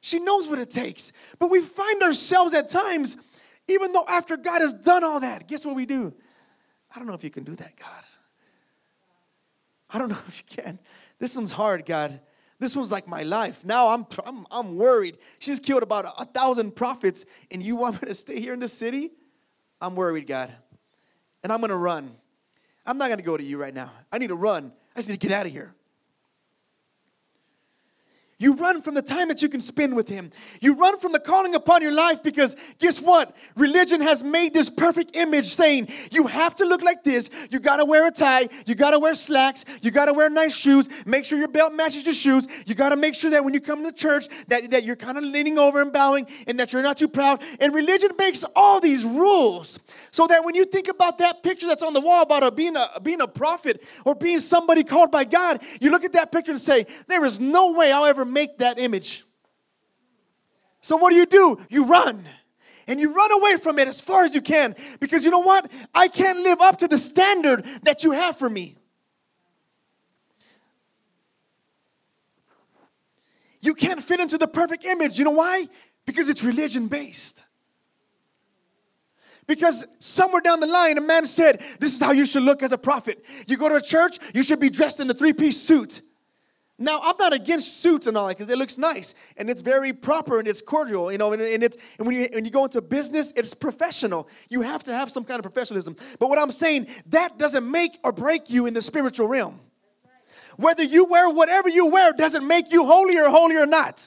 She 0.00 0.18
knows 0.18 0.48
what 0.48 0.58
it 0.58 0.70
takes. 0.70 1.12
But 1.38 1.50
we 1.50 1.60
find 1.60 2.02
ourselves 2.02 2.52
at 2.54 2.68
times, 2.68 3.16
even 3.68 3.92
though 3.92 4.04
after 4.08 4.36
God 4.36 4.60
has 4.60 4.74
done 4.74 5.04
all 5.04 5.20
that, 5.20 5.46
guess 5.46 5.64
what 5.64 5.76
we 5.76 5.86
do? 5.86 6.12
I 6.94 6.98
don't 6.98 7.06
know 7.06 7.14
if 7.14 7.22
you 7.22 7.30
can 7.30 7.44
do 7.44 7.54
that, 7.54 7.76
God. 7.76 8.04
I 9.90 9.98
don't 9.98 10.08
know 10.10 10.18
if 10.26 10.38
you 10.38 10.62
can. 10.62 10.78
This 11.18 11.36
one's 11.36 11.52
hard, 11.52 11.86
God. 11.86 12.20
This 12.58 12.74
one's 12.74 12.90
like 12.90 13.06
my 13.06 13.22
life. 13.22 13.64
Now 13.64 13.88
I'm, 13.88 14.06
I'm, 14.24 14.46
I'm 14.50 14.76
worried. 14.76 15.18
She's 15.38 15.60
killed 15.60 15.82
about 15.82 16.06
a, 16.06 16.22
a 16.22 16.24
thousand 16.24 16.74
prophets, 16.74 17.26
and 17.50 17.62
you 17.62 17.76
want 17.76 18.00
me 18.02 18.08
to 18.08 18.14
stay 18.14 18.40
here 18.40 18.54
in 18.54 18.60
the 18.60 18.68
city? 18.68 19.12
I'm 19.80 19.94
worried, 19.94 20.26
God. 20.26 20.52
And 21.42 21.52
I'm 21.52 21.60
going 21.60 21.70
to 21.70 21.76
run. 21.76 22.16
I'm 22.86 22.98
not 22.98 23.06
going 23.06 23.18
to 23.18 23.24
go 23.24 23.36
to 23.36 23.42
you 23.42 23.58
right 23.58 23.74
now. 23.74 23.90
I 24.10 24.18
need 24.18 24.28
to 24.28 24.36
run. 24.36 24.72
I 24.94 24.98
just 24.98 25.08
need 25.08 25.20
to 25.20 25.28
get 25.28 25.38
out 25.38 25.46
of 25.46 25.52
here. 25.52 25.75
You 28.38 28.52
run 28.52 28.82
from 28.82 28.92
the 28.92 29.00
time 29.00 29.28
that 29.28 29.40
you 29.40 29.48
can 29.48 29.62
spend 29.62 29.96
with 29.96 30.08
Him. 30.08 30.30
You 30.60 30.74
run 30.74 30.98
from 30.98 31.12
the 31.12 31.18
calling 31.18 31.54
upon 31.54 31.80
your 31.80 31.92
life 31.92 32.22
because 32.22 32.54
guess 32.78 33.00
what? 33.00 33.34
Religion 33.56 34.02
has 34.02 34.22
made 34.22 34.52
this 34.52 34.68
perfect 34.68 35.16
image 35.16 35.54
saying 35.54 35.88
you 36.10 36.26
have 36.26 36.54
to 36.56 36.66
look 36.66 36.82
like 36.82 37.02
this. 37.02 37.30
You 37.50 37.60
got 37.60 37.78
to 37.78 37.86
wear 37.86 38.06
a 38.06 38.10
tie. 38.10 38.50
You 38.66 38.74
got 38.74 38.90
to 38.90 38.98
wear 38.98 39.14
slacks. 39.14 39.64
You 39.80 39.90
got 39.90 40.06
to 40.06 40.12
wear 40.12 40.28
nice 40.28 40.54
shoes. 40.54 40.90
Make 41.06 41.24
sure 41.24 41.38
your 41.38 41.48
belt 41.48 41.72
matches 41.72 42.04
your 42.04 42.12
shoes. 42.12 42.46
You 42.66 42.74
got 42.74 42.90
to 42.90 42.96
make 42.96 43.14
sure 43.14 43.30
that 43.30 43.42
when 43.42 43.54
you 43.54 43.60
come 43.60 43.82
to 43.84 43.92
church 43.92 44.28
that, 44.48 44.70
that 44.70 44.84
you're 44.84 44.96
kind 44.96 45.16
of 45.16 45.24
leaning 45.24 45.58
over 45.58 45.80
and 45.80 45.90
bowing 45.90 46.26
and 46.46 46.60
that 46.60 46.74
you're 46.74 46.82
not 46.82 46.98
too 46.98 47.08
proud. 47.08 47.42
And 47.58 47.72
religion 47.72 48.10
makes 48.18 48.44
all 48.54 48.80
these 48.80 49.06
rules 49.06 49.78
so 50.10 50.26
that 50.26 50.44
when 50.44 50.54
you 50.54 50.66
think 50.66 50.88
about 50.88 51.16
that 51.18 51.42
picture 51.42 51.66
that's 51.66 51.82
on 51.82 51.94
the 51.94 52.00
wall 52.00 52.22
about 52.22 52.42
a, 52.42 52.50
being, 52.50 52.76
a, 52.76 53.00
being 53.02 53.22
a 53.22 53.28
prophet 53.28 53.82
or 54.04 54.14
being 54.14 54.40
somebody 54.40 54.84
called 54.84 55.10
by 55.10 55.24
God, 55.24 55.62
you 55.80 55.90
look 55.90 56.04
at 56.04 56.12
that 56.12 56.30
picture 56.32 56.50
and 56.52 56.60
say, 56.60 56.86
there 57.06 57.24
is 57.24 57.40
no 57.40 57.72
way 57.72 57.92
I'll 57.92 58.04
ever 58.04 58.25
make 58.26 58.58
that 58.58 58.78
image. 58.78 59.24
So 60.80 60.96
what 60.96 61.10
do 61.10 61.16
you 61.16 61.26
do? 61.26 61.58
You 61.68 61.84
run. 61.84 62.28
And 62.86 63.00
you 63.00 63.12
run 63.12 63.32
away 63.32 63.56
from 63.56 63.78
it 63.78 63.88
as 63.88 64.00
far 64.00 64.24
as 64.24 64.34
you 64.34 64.40
can 64.40 64.76
because 65.00 65.24
you 65.24 65.30
know 65.30 65.40
what? 65.40 65.68
I 65.94 66.06
can't 66.06 66.40
live 66.40 66.60
up 66.60 66.78
to 66.78 66.88
the 66.88 66.98
standard 66.98 67.64
that 67.82 68.04
you 68.04 68.12
have 68.12 68.38
for 68.38 68.48
me. 68.48 68.76
You 73.60 73.74
can't 73.74 74.00
fit 74.00 74.20
into 74.20 74.38
the 74.38 74.46
perfect 74.46 74.84
image. 74.84 75.18
You 75.18 75.24
know 75.24 75.32
why? 75.32 75.66
Because 76.04 76.28
it's 76.28 76.44
religion 76.44 76.86
based. 76.86 77.42
Because 79.48 79.86
somewhere 79.98 80.40
down 80.40 80.60
the 80.60 80.66
line, 80.66 80.98
a 80.98 81.00
man 81.00 81.24
said, 81.24 81.62
This 81.80 81.94
is 81.94 82.00
how 82.00 82.12
you 82.12 82.26
should 82.26 82.42
look 82.42 82.62
as 82.62 82.72
a 82.72 82.78
prophet. 82.78 83.24
You 83.46 83.56
go 83.56 83.68
to 83.68 83.76
a 83.76 83.80
church, 83.80 84.18
you 84.34 84.42
should 84.42 84.60
be 84.60 84.70
dressed 84.70 85.00
in 85.00 85.08
the 85.08 85.14
three 85.14 85.32
piece 85.32 85.60
suit. 85.60 86.00
Now, 86.78 87.00
I'm 87.02 87.16
not 87.18 87.32
against 87.32 87.80
suits 87.80 88.06
and 88.06 88.18
all 88.18 88.26
that 88.26 88.36
because 88.36 88.50
it 88.50 88.58
looks 88.58 88.76
nice 88.76 89.14
and 89.38 89.48
it's 89.48 89.62
very 89.62 89.94
proper 89.94 90.38
and 90.38 90.46
it's 90.46 90.60
cordial, 90.60 91.10
you 91.10 91.16
know, 91.16 91.32
and, 91.32 91.40
and, 91.40 91.64
it's, 91.64 91.78
and 91.96 92.06
when, 92.06 92.16
you, 92.16 92.28
when 92.34 92.44
you 92.44 92.50
go 92.50 92.64
into 92.64 92.82
business, 92.82 93.32
it's 93.34 93.54
professional. 93.54 94.28
You 94.50 94.60
have 94.60 94.84
to 94.84 94.92
have 94.92 95.10
some 95.10 95.24
kind 95.24 95.38
of 95.38 95.42
professionalism. 95.42 95.96
But 96.18 96.28
what 96.28 96.38
I'm 96.38 96.52
saying, 96.52 96.88
that 97.06 97.38
doesn't 97.38 97.68
make 97.70 97.98
or 98.04 98.12
break 98.12 98.50
you 98.50 98.66
in 98.66 98.74
the 98.74 98.82
spiritual 98.82 99.26
realm. 99.26 99.58
Whether 100.56 100.82
you 100.82 101.06
wear 101.06 101.30
whatever 101.30 101.70
you 101.70 101.86
wear 101.86 102.12
doesn't 102.12 102.46
make 102.46 102.70
you 102.70 102.84
holy 102.84 103.16
or 103.18 103.30
holy 103.30 103.56
or 103.56 103.66
not. 103.66 104.06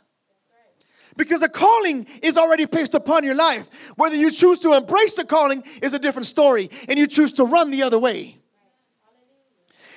Because 1.17 1.39
the 1.39 1.49
calling 1.49 2.05
is 2.21 2.37
already 2.37 2.67
placed 2.67 2.93
upon 2.93 3.23
your 3.23 3.35
life. 3.35 3.67
Whether 3.95 4.15
you 4.15 4.29
choose 4.29 4.59
to 4.59 4.73
embrace 4.73 5.15
the 5.15 5.25
calling 5.25 5.63
is 5.81 5.93
a 5.93 5.99
different 5.99 6.27
story, 6.27 6.69
and 6.87 6.97
you 6.99 7.07
choose 7.07 7.33
to 7.33 7.43
run 7.43 7.71
the 7.71 7.83
other 7.83 7.99
way. 7.99 8.37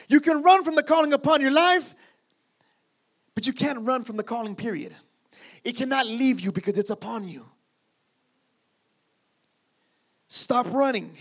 You 0.09 0.21
can 0.21 0.43
run 0.43 0.65
from 0.65 0.75
the 0.75 0.83
calling 0.83 1.13
upon 1.13 1.43
your 1.43 1.53
life 1.53 1.95
but 3.35 3.47
you 3.47 3.53
can't 3.53 3.81
run 3.87 4.05
from 4.05 4.17
the 4.17 4.23
calling, 4.23 4.55
period. 4.55 4.95
It 5.65 5.77
cannot 5.77 6.07
leave 6.07 6.41
you 6.41 6.53
because 6.53 6.77
it's 6.79 6.91
upon 6.91 7.29
you. 7.29 7.47
Stop 10.29 10.67
running. 10.73 11.17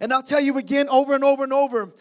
And 0.00 0.12
I'll 0.12 0.22
tell 0.22 0.40
you 0.40 0.58
again 0.58 0.88
over 0.88 1.14
and 1.14 1.24
over 1.24 1.44
and 1.44 1.52
over 1.52 1.92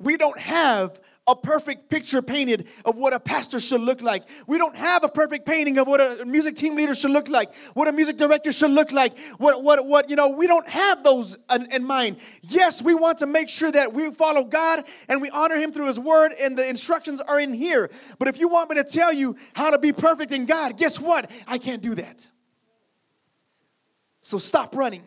we 0.00 0.16
don't 0.16 0.38
have 0.38 0.98
a 1.26 1.36
perfect 1.36 1.88
picture 1.88 2.22
painted 2.22 2.66
of 2.84 2.96
what 2.96 3.12
a 3.12 3.20
pastor 3.20 3.60
should 3.60 3.80
look 3.80 4.02
like. 4.02 4.24
We 4.46 4.58
don't 4.58 4.74
have 4.74 5.04
a 5.04 5.08
perfect 5.08 5.46
painting 5.46 5.78
of 5.78 5.86
what 5.86 6.00
a 6.00 6.24
music 6.24 6.56
team 6.56 6.74
leader 6.74 6.94
should 6.94 7.10
look 7.10 7.28
like, 7.28 7.54
what 7.74 7.88
a 7.88 7.92
music 7.92 8.16
director 8.16 8.52
should 8.52 8.70
look 8.70 8.90
like, 8.90 9.16
what, 9.38 9.62
what, 9.62 9.86
what, 9.86 10.10
you 10.10 10.16
know, 10.16 10.28
we 10.28 10.46
don't 10.46 10.68
have 10.68 11.04
those 11.04 11.38
in, 11.50 11.70
in 11.72 11.84
mind. 11.84 12.16
Yes, 12.42 12.82
we 12.82 12.94
want 12.94 13.18
to 13.18 13.26
make 13.26 13.48
sure 13.48 13.70
that 13.70 13.92
we 13.92 14.12
follow 14.12 14.44
God 14.44 14.84
and 15.08 15.20
we 15.22 15.30
honor 15.30 15.56
Him 15.56 15.72
through 15.72 15.86
His 15.86 16.00
Word, 16.00 16.32
and 16.40 16.56
the 16.56 16.68
instructions 16.68 17.20
are 17.20 17.38
in 17.38 17.54
here. 17.54 17.90
But 18.18 18.28
if 18.28 18.38
you 18.38 18.48
want 18.48 18.70
me 18.70 18.76
to 18.76 18.84
tell 18.84 19.12
you 19.12 19.36
how 19.54 19.70
to 19.70 19.78
be 19.78 19.92
perfect 19.92 20.32
in 20.32 20.46
God, 20.46 20.76
guess 20.76 20.98
what? 20.98 21.30
I 21.46 21.58
can't 21.58 21.82
do 21.82 21.94
that. 21.96 22.26
So 24.22 24.38
stop 24.38 24.74
running 24.74 25.04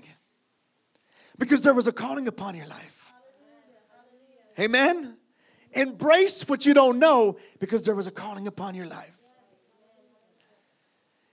because 1.37 1.61
there 1.61 1.73
was 1.73 1.87
a 1.87 1.91
calling 1.91 2.27
upon 2.27 2.55
your 2.55 2.67
life. 2.67 3.13
Amen. 4.59 5.17
Embrace 5.75 6.47
what 6.47 6.65
you 6.65 6.73
don't 6.73 6.99
know 6.99 7.37
because 7.59 7.83
there 7.83 7.95
was 7.95 8.07
a 8.07 8.11
calling 8.11 8.47
upon 8.47 8.75
your 8.75 8.87
life. 8.87 9.19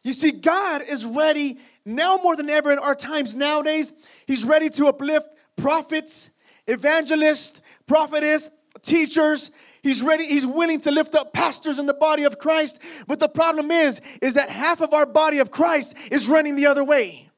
You 0.03 0.13
see, 0.13 0.31
God 0.31 0.83
is 0.89 1.05
ready 1.05 1.59
now 1.85 2.19
more 2.23 2.37
than 2.37 2.49
ever 2.49 2.73
in 2.73 2.79
our 2.79 2.95
times 2.95 3.37
nowadays. 3.37 3.93
He's 4.27 4.45
ready 4.45 4.71
to 4.71 4.87
uplift 4.89 5.29
prophets, 5.57 6.31
evangelists, 6.67 7.61
prophetess, 7.87 8.51
teachers. 8.83 9.51
He's 9.83 10.03
ready, 10.03 10.27
he's 10.27 10.47
willing 10.47 10.81
to 10.83 10.91
lift 10.91 11.15
up 11.15 11.33
pastors 11.33 11.79
in 11.79 11.87
the 11.87 11.95
body 11.95 12.25
of 12.25 12.39
Christ. 12.39 12.79
But 13.07 13.19
the 13.19 13.29
problem 13.29 13.71
is, 13.71 14.01
is 14.21 14.35
that 14.35 14.51
half 14.51 14.81
of 14.81 14.93
our 14.95 15.07
body 15.07 15.39
of 15.39 15.51
Christ 15.51 15.95
is 16.11 16.29
running 16.29 16.57
the 16.57 16.67
other 16.67 16.85
way. 16.85 17.30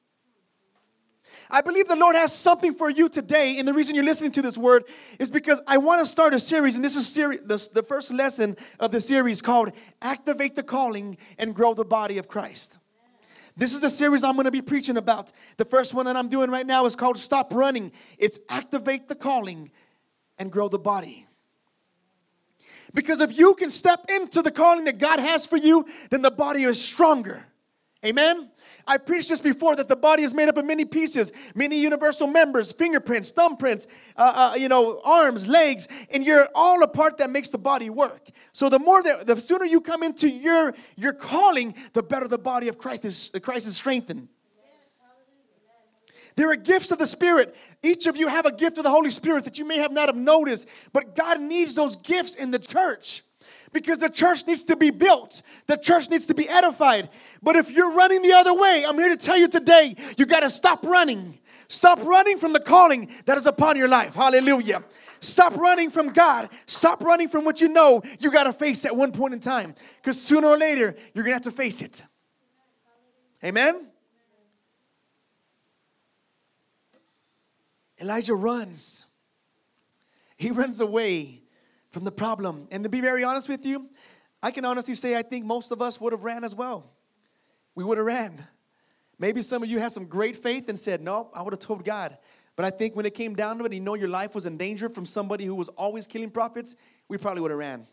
I 1.53 1.61
believe 1.61 1.87
the 1.87 1.97
Lord 1.97 2.17
has 2.17 2.35
something 2.35 2.75
for 2.75 2.89
you 2.89 3.11
today, 3.11 3.59
and 3.59 3.69
the 3.69 3.75
reason 3.75 3.95
you're 3.95 4.05
listening 4.05 4.33
to 4.33 4.43
this 4.43 4.57
word 4.57 4.85
is 5.19 5.31
because 5.31 5.61
I 5.67 5.77
want 5.77 6.01
to 6.01 6.07
start 6.07 6.33
a 6.33 6.41
series, 6.41 6.77
and 6.77 6.85
this 6.85 6.97
is 6.97 7.07
series, 7.07 7.41
the, 7.45 7.69
the 7.75 7.83
first 7.83 8.11
lesson 8.11 8.57
of 8.81 8.91
the 8.91 9.03
series 9.03 9.43
called 9.43 9.71
Activate 10.01 10.57
the 10.57 10.63
Calling 10.63 11.19
and 11.39 11.55
Grow 11.55 11.75
the 11.75 11.85
Body 11.85 12.17
of 12.17 12.27
Christ. 12.27 12.79
This 13.55 13.75
is 13.75 13.81
the 13.81 13.91
series 13.91 14.25
I'm 14.25 14.35
going 14.35 14.47
to 14.47 14.51
be 14.51 14.63
preaching 14.63 14.97
about. 14.97 15.31
The 15.59 15.67
first 15.67 15.93
one 15.93 16.07
that 16.07 16.17
I'm 16.17 16.31
doing 16.31 16.51
right 16.51 16.67
now 16.67 16.87
is 16.87 16.97
called 16.97 17.19
Stop 17.19 17.53
Running. 17.53 17.93
It's 18.17 18.39
Activate 18.49 19.09
the 19.09 19.15
Calling 19.15 19.71
and 20.39 20.51
Grow 20.51 20.69
the 20.69 20.79
Body. 20.79 21.27
Because 22.95 23.21
if 23.21 23.37
you 23.37 23.55
can 23.55 23.69
step 23.69 24.07
into 24.09 24.41
the 24.41 24.51
calling 24.51 24.85
that 24.85 24.97
God 24.97 25.19
has 25.19 25.45
for 25.45 25.59
you, 25.59 25.85
then 26.09 26.23
the 26.23 26.31
body 26.31 26.65
is 26.65 26.83
stronger. 26.83 27.45
Amen? 28.05 28.51
I 28.87 28.99
preached 28.99 29.29
this 29.29 29.41
before 29.41 29.77
that 29.77 29.87
the 29.87 29.97
body 29.97 30.25
is 30.25 30.35
made 30.35 30.49
up 30.49 30.57
of 30.57 30.65
many 30.65 30.85
pieces, 30.85 31.31
many 31.55 31.81
universal 31.81 32.27
members, 32.27 32.73
fingerprints, 32.73 33.33
thumbprints, 33.33 33.87
uh, 34.17 34.53
uh, 34.53 34.57
you 34.57 34.69
know, 34.69 35.01
arms, 35.05 35.47
legs, 35.47 35.87
and 36.13 36.25
you're 36.25 36.49
all 36.55 36.83
a 36.83 36.89
part 36.89 37.19
that 37.19 37.31
makes 37.31 37.51
the 37.51 37.59
body 37.59 37.91
work. 37.91 38.29
So 38.51 38.69
the 38.69 38.81
more 38.81 39.03
that, 39.03 39.27
the 39.27 39.41
sooner 39.41 39.65
you 39.65 39.81
come 39.81 40.03
into 40.03 40.29
your 40.29 40.75
your 40.97 41.13
calling, 41.13 41.75
the 41.93 42.03
better 42.03 42.27
the 42.27 42.39
body 42.39 42.69
of 42.69 42.77
Christ 42.77 43.05
is, 43.05 43.31
Christ 43.41 43.67
is 43.69 43.77
strengthened. 43.77 44.29
There 46.35 46.51
are 46.51 46.57
gifts 46.57 46.91
of 46.91 46.99
the 46.99 47.07
Spirit. 47.07 47.55
Each 47.83 48.07
of 48.07 48.17
you 48.17 48.27
have 48.27 48.47
a 48.47 48.53
gift 48.53 48.79
of 48.79 48.85
the 48.85 48.91
Holy 48.91 49.11
Spirit 49.11 49.45
that 49.45 49.59
you 49.59 49.67
may 49.67 49.79
have 49.79 49.93
not 49.93 50.09
have 50.09 50.17
noticed, 50.17 50.67
but 50.93 51.15
God 51.15 51.41
needs 51.41 51.75
those 51.75 51.97
gifts 51.97 52.35
in 52.35 52.51
the 52.51 52.59
church 52.59 53.23
because 53.73 53.99
the 53.99 54.09
church 54.09 54.47
needs 54.47 54.65
to 54.65 54.77
be 54.77 54.91
built. 54.91 55.43
The 55.67 55.77
church 55.77 56.11
needs 56.11 56.27
to 56.27 56.35
be 56.35 56.49
edified. 56.49 57.09
But 57.43 57.57
if 57.57 57.71
you're 57.71 57.93
running 57.93 58.23
the 58.23 58.33
other 58.33 58.55
way, 58.55 58.85
I'm 58.87 58.97
here 58.97 59.09
to 59.09 59.17
tell 59.17 59.37
you 59.37 59.49
today, 59.49 59.97
you 60.17 60.27
got 60.27 60.41
to 60.41 60.51
stop 60.51 60.85
running. 60.85 61.39
Stop 61.69 62.03
running 62.05 62.39
from 62.39 62.53
the 62.53 62.61
calling 62.61 63.11
that 63.25 63.39
is 63.39 63.47
upon 63.47 63.77
your 63.77 63.89
life. 63.89 64.15
Hallelujah. 64.15 64.85
Stop 65.21 65.57
running 65.57 65.91
from 65.91 66.09
God. 66.09 66.51
Stop 66.67 67.03
running 67.03 67.29
from 67.29 67.45
what 67.45 67.61
you 67.61 67.69
know 67.69 68.03
you 68.19 68.31
got 68.31 68.45
to 68.45 68.53
face 68.53 68.85
at 68.85 68.95
one 68.95 69.13
point 69.13 69.33
in 69.35 69.41
time. 69.41 69.75
Because 69.97 70.21
sooner 70.21 70.49
or 70.49 70.59
later, 70.59 70.95
you're 71.15 71.25
going 71.25 71.33
to 71.33 71.37
have 71.37 71.43
to 71.45 71.53
face 71.53 71.81
it. 71.81 72.03
Amen? 73.45 73.87
Elijah 78.01 78.35
runs. 78.35 79.07
He 80.37 80.51
runs 80.51 80.81
away 80.81 81.42
from 81.93 82.05
the 82.05 82.11
problem. 82.13 82.67
And 82.71 82.83
to 82.85 82.91
be 82.91 83.01
very 83.01 83.23
honest 83.23 83.49
with 83.49 83.65
you, 83.65 83.89
I 84.43 84.51
can 84.51 84.65
honestly 84.65 84.95
say 84.95 85.17
I 85.17 85.23
think 85.23 85.45
most 85.45 85.71
of 85.71 85.81
us 85.81 86.01
would 86.01 86.13
have 86.13 86.25
ran 86.25 86.43
as 86.43 86.55
well. 86.55 86.91
We 87.75 87.85
would 87.85 87.99
have 87.99 88.07
ran. 88.07 88.45
Maybe 89.19 89.41
some 89.43 89.63
of 89.63 89.69
you 89.69 89.79
had 89.79 89.93
some 89.93 90.07
great 90.07 90.37
faith 90.37 90.69
and 90.69 90.79
said, 90.79 91.01
No, 91.01 91.31
I 91.33 91.43
would 91.43 91.53
have 91.53 91.61
told 91.61 91.85
God. 91.85 92.19
But 92.57 92.67
I 92.67 92.71
think 92.71 92.97
when 92.97 93.07
it 93.07 93.15
came 93.15 93.35
down 93.35 93.59
to 93.59 93.65
it, 93.65 93.73
you 93.73 93.81
know 93.81 93.95
your 93.95 94.09
life 94.09 94.35
was 94.35 94.47
in 94.47 94.57
danger 94.57 94.89
from 94.89 95.07
somebody 95.07 95.45
who 95.45 95.55
was 95.55 95.69
always 95.71 96.07
killing 96.07 96.31
prophets, 96.31 96.77
we 97.09 97.17
probably 97.17 97.41
would 97.41 97.51
have 97.51 97.59
ran. 97.59 97.87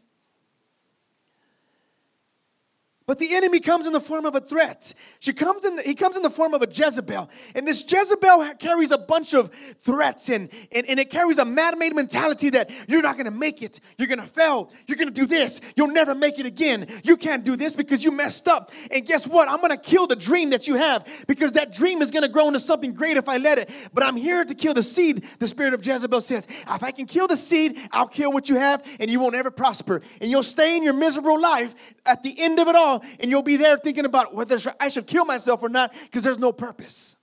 But 3.09 3.17
the 3.17 3.35
enemy 3.35 3.59
comes 3.59 3.87
in 3.87 3.93
the 3.93 3.99
form 3.99 4.27
of 4.27 4.35
a 4.35 4.39
threat. 4.39 4.93
She 5.19 5.33
comes 5.33 5.65
in 5.65 5.77
the, 5.77 5.81
he 5.81 5.95
comes 5.95 6.15
in 6.15 6.21
the 6.21 6.29
form 6.29 6.53
of 6.53 6.61
a 6.61 6.67
Jezebel. 6.71 7.27
And 7.55 7.67
this 7.67 7.83
Jezebel 7.91 8.53
carries 8.59 8.91
a 8.91 8.99
bunch 8.99 9.33
of 9.33 9.49
threats 9.79 10.29
and, 10.29 10.47
and, 10.71 10.85
and 10.87 10.99
it 10.99 11.09
carries 11.09 11.39
a 11.39 11.45
man-made 11.45 11.95
mentality 11.95 12.51
that 12.51 12.69
you're 12.87 13.01
not 13.01 13.17
gonna 13.17 13.31
make 13.31 13.63
it. 13.63 13.79
You're 13.97 14.09
gonna 14.09 14.27
fail. 14.27 14.69
You're 14.85 14.99
gonna 14.99 15.09
do 15.09 15.25
this. 15.25 15.59
You'll 15.75 15.87
never 15.87 16.13
make 16.13 16.37
it 16.37 16.45
again. 16.45 16.85
You 17.03 17.17
can't 17.17 17.43
do 17.43 17.55
this 17.55 17.75
because 17.75 18.03
you 18.03 18.11
messed 18.11 18.47
up. 18.47 18.71
And 18.91 19.03
guess 19.07 19.25
what? 19.25 19.49
I'm 19.49 19.59
gonna 19.59 19.75
kill 19.75 20.05
the 20.05 20.15
dream 20.15 20.51
that 20.51 20.67
you 20.67 20.75
have 20.75 21.07
because 21.25 21.53
that 21.53 21.73
dream 21.73 22.03
is 22.03 22.11
gonna 22.11 22.29
grow 22.29 22.45
into 22.45 22.59
something 22.59 22.93
great 22.93 23.17
if 23.17 23.27
I 23.27 23.37
let 23.37 23.57
it. 23.57 23.71
But 23.91 24.03
I'm 24.03 24.17
here 24.17 24.45
to 24.45 24.53
kill 24.53 24.75
the 24.75 24.83
seed, 24.83 25.25
the 25.39 25.47
spirit 25.47 25.73
of 25.73 25.83
Jezebel 25.83 26.21
says. 26.21 26.47
If 26.47 26.83
I 26.83 26.91
can 26.91 27.07
kill 27.07 27.25
the 27.25 27.37
seed, 27.37 27.75
I'll 27.91 28.07
kill 28.07 28.31
what 28.31 28.49
you 28.49 28.57
have 28.57 28.85
and 28.99 29.09
you 29.09 29.19
won't 29.19 29.33
ever 29.33 29.49
prosper. 29.49 30.03
And 30.21 30.29
you'll 30.29 30.43
stay 30.43 30.77
in 30.77 30.83
your 30.83 30.93
miserable 30.93 31.41
life 31.41 31.73
at 32.05 32.21
the 32.21 32.35
end 32.39 32.59
of 32.59 32.67
it 32.67 32.75
all 32.75 32.98
and 33.19 33.29
you'll 33.29 33.41
be 33.41 33.57
there 33.57 33.77
thinking 33.77 34.05
about 34.05 34.33
whether 34.33 34.57
I 34.79 34.89
should 34.89 35.07
kill 35.07 35.25
myself 35.25 35.61
or 35.63 35.69
not 35.69 35.93
because 36.03 36.23
there's 36.23 36.39
no 36.39 36.51
purpose. 36.51 37.15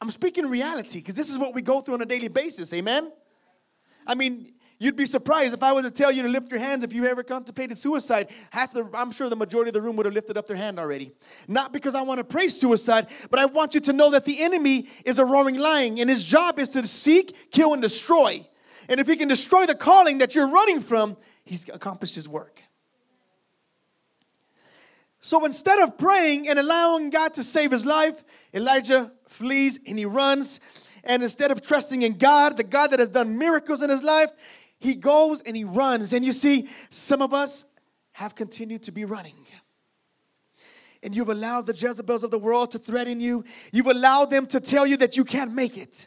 I'm 0.00 0.10
speaking 0.10 0.46
reality 0.46 0.98
because 0.98 1.14
this 1.14 1.30
is 1.30 1.38
what 1.38 1.54
we 1.54 1.62
go 1.62 1.80
through 1.80 1.94
on 1.94 2.02
a 2.02 2.06
daily 2.06 2.28
basis. 2.28 2.72
Amen? 2.72 3.10
I 4.06 4.14
mean, 4.14 4.52
you'd 4.78 4.96
be 4.96 5.06
surprised 5.06 5.54
if 5.54 5.62
I 5.62 5.72
was 5.72 5.84
to 5.84 5.90
tell 5.90 6.12
you 6.12 6.22
to 6.22 6.28
lift 6.28 6.50
your 6.50 6.60
hands 6.60 6.84
if 6.84 6.92
you 6.92 7.06
ever 7.06 7.22
contemplated 7.22 7.78
suicide. 7.78 8.28
Half 8.50 8.72
the, 8.72 8.88
I'm 8.94 9.10
sure 9.10 9.28
the 9.30 9.36
majority 9.36 9.70
of 9.70 9.74
the 9.74 9.80
room 9.80 9.96
would 9.96 10.06
have 10.06 10.14
lifted 10.14 10.36
up 10.36 10.46
their 10.46 10.56
hand 10.56 10.78
already. 10.78 11.12
Not 11.48 11.72
because 11.72 11.94
I 11.94 12.02
want 12.02 12.18
to 12.18 12.24
praise 12.24 12.58
suicide, 12.58 13.06
but 13.30 13.40
I 13.40 13.46
want 13.46 13.74
you 13.74 13.80
to 13.82 13.92
know 13.92 14.10
that 14.10 14.24
the 14.24 14.40
enemy 14.40 14.88
is 15.04 15.18
a 15.18 15.24
roaring 15.24 15.56
lion 15.56 15.98
and 15.98 16.10
his 16.10 16.24
job 16.24 16.58
is 16.58 16.68
to 16.70 16.86
seek, 16.86 17.50
kill, 17.50 17.72
and 17.72 17.80
destroy. 17.80 18.46
And 18.88 19.00
if 19.00 19.06
he 19.06 19.16
can 19.16 19.28
destroy 19.28 19.66
the 19.66 19.74
calling 19.74 20.18
that 20.18 20.34
you're 20.34 20.50
running 20.50 20.80
from, 20.80 21.16
he's 21.44 21.68
accomplished 21.68 22.14
his 22.14 22.28
work. 22.28 22.62
So 25.26 25.44
instead 25.44 25.80
of 25.80 25.98
praying 25.98 26.48
and 26.48 26.56
allowing 26.56 27.10
God 27.10 27.34
to 27.34 27.42
save 27.42 27.72
his 27.72 27.84
life, 27.84 28.22
Elijah 28.54 29.10
flees 29.26 29.80
and 29.84 29.98
he 29.98 30.04
runs. 30.04 30.60
And 31.02 31.20
instead 31.20 31.50
of 31.50 31.62
trusting 31.62 32.02
in 32.02 32.16
God, 32.16 32.56
the 32.56 32.62
God 32.62 32.92
that 32.92 33.00
has 33.00 33.08
done 33.08 33.36
miracles 33.36 33.82
in 33.82 33.90
his 33.90 34.04
life, 34.04 34.30
he 34.78 34.94
goes 34.94 35.42
and 35.42 35.56
he 35.56 35.64
runs. 35.64 36.12
And 36.12 36.24
you 36.24 36.30
see, 36.30 36.68
some 36.90 37.22
of 37.22 37.34
us 37.34 37.64
have 38.12 38.36
continued 38.36 38.84
to 38.84 38.92
be 38.92 39.04
running. 39.04 39.34
And 41.02 41.12
you've 41.12 41.28
allowed 41.28 41.66
the 41.66 41.74
Jezebels 41.74 42.22
of 42.22 42.30
the 42.30 42.38
world 42.38 42.70
to 42.70 42.78
threaten 42.78 43.20
you. 43.20 43.44
You've 43.72 43.88
allowed 43.88 44.26
them 44.26 44.46
to 44.46 44.60
tell 44.60 44.86
you 44.86 44.96
that 44.98 45.16
you 45.16 45.24
can't 45.24 45.52
make 45.52 45.76
it. 45.76 46.06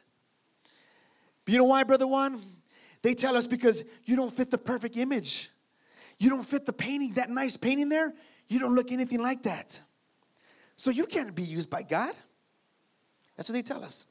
But 1.43 1.51
you 1.51 1.57
know 1.57 1.65
why, 1.65 1.83
Brother 1.83 2.07
Juan? 2.07 2.41
They 3.01 3.15
tell 3.15 3.35
us 3.35 3.47
because 3.47 3.83
you 4.05 4.15
don't 4.15 4.33
fit 4.33 4.49
the 4.49 4.57
perfect 4.57 4.95
image. 4.95 5.49
You 6.19 6.29
don't 6.29 6.43
fit 6.43 6.65
the 6.65 6.71
painting, 6.71 7.15
that 7.15 7.29
nice 7.29 7.57
painting 7.57 7.89
there. 7.89 8.13
You 8.49 8.59
don't 8.59 8.75
look 8.75 8.91
anything 8.91 9.21
like 9.21 9.43
that. 9.43 9.79
So 10.75 10.91
you 10.91 11.05
can't 11.05 11.33
be 11.33 11.43
used 11.43 11.69
by 11.69 11.83
God. 11.83 12.13
That's 13.37 13.47
what 13.47 13.53
they 13.53 13.61
tell 13.61 13.83
us. 13.83 14.05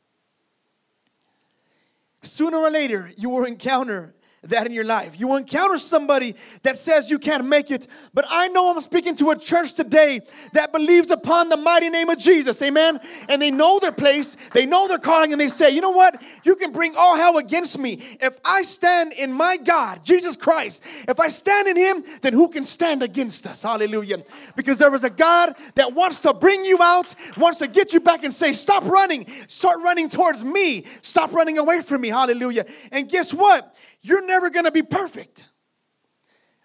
Sooner 2.23 2.57
or 2.57 2.71
later, 2.71 3.13
you 3.17 3.29
will 3.29 3.45
encounter 3.45 4.15
that 4.45 4.67
in 4.67 4.73
your 4.73 4.85
life. 4.85 5.19
You 5.19 5.37
encounter 5.37 5.79
somebody 5.79 6.35
that 6.63 6.79
says 6.79 7.11
you 7.11 7.19
can't 7.19 7.45
make 7.45 7.71
it. 7.71 7.89
But 8.15 8.25
I 8.29 8.49
know 8.49 8.73
I'm 8.73 8.81
speaking 8.81 9.17
to 9.17 9.31
a 9.31 9.39
church 9.39 9.75
today 9.75 10.21
that 10.53 10.73
believes 10.73 11.11
upon 11.11 11.49
the 11.49 11.57
mighty 11.57 11.91
name 11.91 12.09
of 12.09 12.19
Jesus. 12.19 12.61
Amen. 12.63 13.01
And 13.29 13.43
they 13.43 13.51
know 13.51 13.79
their 13.81 13.93
place, 13.93 14.37
they 14.55 14.65
know 14.65 14.87
their 14.87 14.99
calling, 14.99 15.33
and 15.33 15.41
they 15.41 15.49
say, 15.49 15.71
you 15.71 15.81
know 15.81 15.91
what? 15.91 16.23
You 16.45 16.55
can 16.57 16.73
bring 16.73 16.95
all 16.97 17.17
hell 17.17 17.39
against 17.39 17.79
me. 17.79 18.01
If 18.21 18.39
I 18.45 18.63
stand 18.63 19.13
in 19.13 19.33
my 19.33 19.57
God, 19.57 20.05
Jesus 20.05 20.37
Christ, 20.37 20.83
if 21.09 21.19
I 21.19 21.29
stand 21.29 21.69
in 21.69 21.77
Him, 21.77 22.05
then 22.23 22.33
who 22.33 22.49
can 22.49 22.65
stand 22.65 23.03
against 23.03 23.47
us? 23.47 23.63
Hallelujah. 23.63 24.19
Because 24.57 24.79
there 24.79 24.95
is 24.95 25.05
a 25.05 25.11
God 25.11 25.55
that 25.75 25.93
wants 25.95 26.21
to 26.21 26.33
bring 26.33 26.65
you 26.65 26.79
out, 26.81 27.15
wants 27.37 27.59
to 27.59 27.67
get 27.67 27.93
you 27.93 28.01
back 28.01 28.25
and 28.25 28.33
say, 28.33 28.53
stop 28.53 28.85
running, 28.85 29.27
start 29.49 29.79
running 29.83 30.09
towards 30.09 30.45
me, 30.45 30.85
stop 31.03 31.33
running 31.33 31.59
away 31.59 31.83
from 31.83 32.01
me. 32.01 32.09
Hallelujah. 32.09 32.65
And 32.93 33.09
guess 33.09 33.35
what? 33.35 33.75
You're 34.09 34.25
never 34.25 34.49
going 34.49 34.65
to 34.65 34.73
be 34.73 34.83
perfect. 34.83 35.45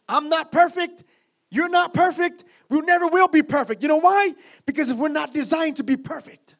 I'm 0.08 0.30
not 0.30 0.50
perfect. 0.50 1.04
You're 1.50 1.68
not 1.68 1.94
perfect. 1.94 2.46
We 2.70 2.80
never 2.80 3.08
will 3.08 3.28
be 3.28 3.42
perfect. 3.42 3.82
You 3.82 3.90
know 3.90 4.00
why? 4.00 4.34
Because 4.66 4.94
we're 4.94 5.10
not 5.10 5.34
designed 5.34 5.76
to 5.78 5.84
be 5.84 5.98
perfect. 5.98 6.56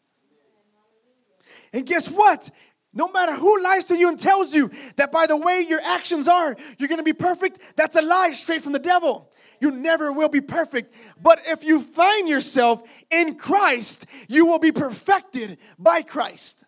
And 1.72 1.86
guess 1.86 2.10
what? 2.10 2.50
No 2.94 3.10
matter 3.14 3.34
who 3.34 3.64
lies 3.64 3.86
to 3.86 3.96
you 3.96 4.10
and 4.10 4.20
tells 4.20 4.54
you 4.54 4.72
that 4.98 5.10
by 5.10 5.26
the 5.26 5.38
way 5.38 5.66
your 5.66 5.80
actions 5.82 6.28
are, 6.28 6.58
you're 6.78 6.90
gonna 6.90 7.02
be 7.02 7.14
perfect, 7.14 7.60
that's 7.78 7.96
a 7.96 8.02
lie 8.02 8.32
straight 8.32 8.62
from 8.62 8.74
the 8.74 8.78
devil. 8.78 9.32
You 9.62 9.72
never 9.72 10.12
will 10.12 10.28
be 10.28 10.42
perfect. 10.42 10.94
But 11.22 11.40
if 11.46 11.64
you 11.64 11.80
find 11.80 12.28
yourself 12.28 12.84
in 13.10 13.36
Christ, 13.36 14.06
you 14.28 14.46
will 14.46 14.60
be 14.60 14.74
perfected 14.74 15.60
by 15.80 16.02
Christ. 16.02 16.66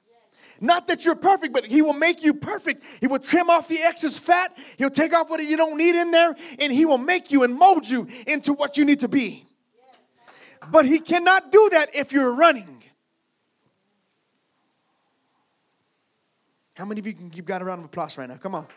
Not 0.61 0.87
that 0.87 1.05
you're 1.05 1.15
perfect, 1.15 1.53
but 1.53 1.65
He 1.65 1.81
will 1.81 1.93
make 1.93 2.23
you 2.23 2.33
perfect. 2.33 2.83
He 3.01 3.07
will 3.07 3.19
trim 3.19 3.49
off 3.49 3.67
the 3.67 3.79
excess 3.85 4.17
fat. 4.17 4.55
He'll 4.77 4.89
take 4.89 5.13
off 5.13 5.29
what 5.29 5.43
you 5.43 5.57
don't 5.57 5.77
need 5.77 5.95
in 5.95 6.11
there, 6.11 6.35
and 6.59 6.71
He 6.71 6.85
will 6.85 6.97
make 6.97 7.31
you 7.31 7.43
and 7.43 7.53
mold 7.53 7.89
you 7.89 8.07
into 8.25 8.53
what 8.53 8.77
you 8.77 8.85
need 8.85 9.01
to 9.01 9.07
be. 9.07 9.45
But 10.71 10.85
He 10.85 10.99
cannot 10.99 11.51
do 11.51 11.69
that 11.73 11.95
if 11.95 12.11
you're 12.11 12.33
running. 12.33 12.83
How 16.75 16.85
many 16.85 16.99
of 16.99 17.07
you 17.07 17.13
can 17.13 17.29
give 17.29 17.45
God 17.45 17.61
a 17.61 17.65
round 17.65 17.79
of 17.79 17.85
applause 17.85 18.17
right 18.17 18.27
now? 18.27 18.35
Come 18.35 18.55
on. 18.55 18.67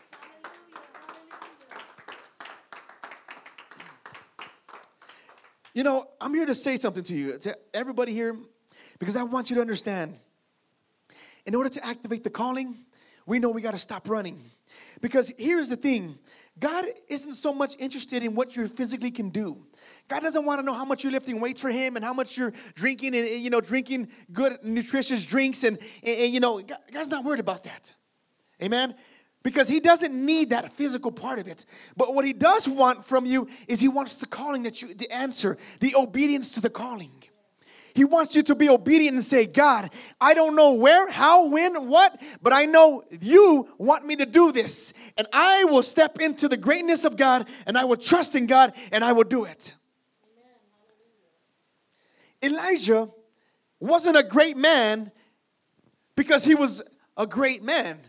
You 5.73 5.83
know, 5.83 6.07
I'm 6.19 6.33
here 6.33 6.45
to 6.45 6.55
say 6.55 6.77
something 6.77 7.03
to 7.03 7.13
you, 7.13 7.37
to 7.37 7.57
everybody 7.73 8.11
here, 8.11 8.35
because 8.97 9.15
I 9.15 9.23
want 9.23 9.49
you 9.49 9.55
to 9.55 9.61
understand. 9.61 10.17
In 11.45 11.55
order 11.55 11.69
to 11.69 11.85
activate 11.85 12.23
the 12.23 12.29
calling, 12.29 12.77
we 13.25 13.39
know 13.39 13.49
we 13.49 13.61
got 13.61 13.71
to 13.71 13.77
stop 13.77 14.09
running. 14.09 14.43
Because 15.01 15.31
here's 15.37 15.69
the 15.69 15.75
thing 15.75 16.17
God 16.59 16.85
isn't 17.07 17.33
so 17.33 17.53
much 17.53 17.75
interested 17.79 18.23
in 18.23 18.35
what 18.35 18.55
you 18.55 18.67
physically 18.67 19.11
can 19.11 19.29
do. 19.29 19.57
God 20.07 20.21
doesn't 20.21 20.45
want 20.45 20.59
to 20.59 20.65
know 20.65 20.73
how 20.73 20.85
much 20.85 21.03
you're 21.03 21.11
lifting 21.11 21.39
weights 21.39 21.61
for 21.61 21.69
Him 21.69 21.95
and 21.95 22.03
how 22.03 22.13
much 22.13 22.37
you're 22.37 22.53
drinking 22.75 23.15
and 23.15 23.27
you 23.27 23.49
know 23.49 23.61
drinking 23.61 24.09
good 24.33 24.57
nutritious 24.63 25.25
drinks 25.25 25.63
and, 25.63 25.77
and, 26.03 26.19
and 26.19 26.33
you 26.33 26.39
know 26.39 26.61
God's 26.91 27.09
not 27.09 27.23
worried 27.23 27.39
about 27.39 27.63
that. 27.63 27.93
Amen. 28.61 28.95
Because 29.41 29.69
he 29.69 29.79
doesn't 29.79 30.13
need 30.13 30.49
that 30.49 30.73
physical 30.73 31.11
part 31.11 31.39
of 31.39 31.47
it. 31.47 31.65
But 31.95 32.13
what 32.13 32.25
he 32.25 32.33
does 32.33 32.67
want 32.67 33.05
from 33.05 33.25
you 33.25 33.47
is 33.69 33.79
he 33.79 33.87
wants 33.87 34.17
the 34.17 34.25
calling 34.25 34.63
that 34.63 34.81
you, 34.81 34.93
the 34.93 35.09
answer, 35.11 35.57
the 35.79 35.95
obedience 35.95 36.51
to 36.55 36.61
the 36.61 36.69
calling. 36.69 37.23
He 37.93 38.05
wants 38.05 38.35
you 38.35 38.43
to 38.43 38.55
be 38.55 38.69
obedient 38.69 39.15
and 39.15 39.23
say, 39.23 39.45
God, 39.45 39.89
I 40.19 40.33
don't 40.33 40.55
know 40.55 40.73
where, 40.73 41.09
how, 41.09 41.47
when, 41.47 41.87
what, 41.87 42.21
but 42.41 42.53
I 42.53 42.65
know 42.65 43.03
you 43.21 43.69
want 43.77 44.05
me 44.05 44.15
to 44.17 44.25
do 44.25 44.51
this. 44.51 44.93
And 45.17 45.27
I 45.33 45.65
will 45.65 45.83
step 45.83 46.19
into 46.19 46.47
the 46.47 46.57
greatness 46.57 47.05
of 47.05 47.17
God 47.17 47.47
and 47.65 47.77
I 47.77 47.85
will 47.85 47.97
trust 47.97 48.35
in 48.35 48.45
God 48.45 48.73
and 48.91 49.03
I 49.03 49.11
will 49.11 49.23
do 49.23 49.45
it. 49.45 49.73
Elijah 52.41 53.09
wasn't 53.79 54.17
a 54.17 54.23
great 54.23 54.55
man 54.55 55.11
because 56.15 56.43
he 56.43 56.55
was 56.55 56.81
a 57.17 57.27
great 57.27 57.63
man. 57.63 57.99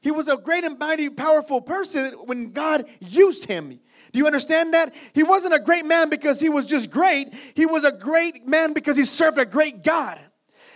He 0.00 0.10
was 0.10 0.28
a 0.28 0.36
great 0.36 0.64
and 0.64 0.78
mighty, 0.78 1.08
powerful 1.08 1.62
person 1.62 2.12
when 2.26 2.52
God 2.52 2.84
used 3.00 3.46
him. 3.46 3.80
Do 4.14 4.20
you 4.20 4.26
understand 4.26 4.74
that? 4.74 4.94
He 5.12 5.24
wasn't 5.24 5.54
a 5.54 5.58
great 5.58 5.84
man 5.84 6.08
because 6.08 6.38
he 6.38 6.48
was 6.48 6.66
just 6.66 6.88
great. 6.88 7.34
He 7.54 7.66
was 7.66 7.82
a 7.82 7.90
great 7.90 8.46
man 8.46 8.72
because 8.72 8.96
he 8.96 9.02
served 9.02 9.38
a 9.38 9.44
great 9.44 9.82
God. 9.82 10.20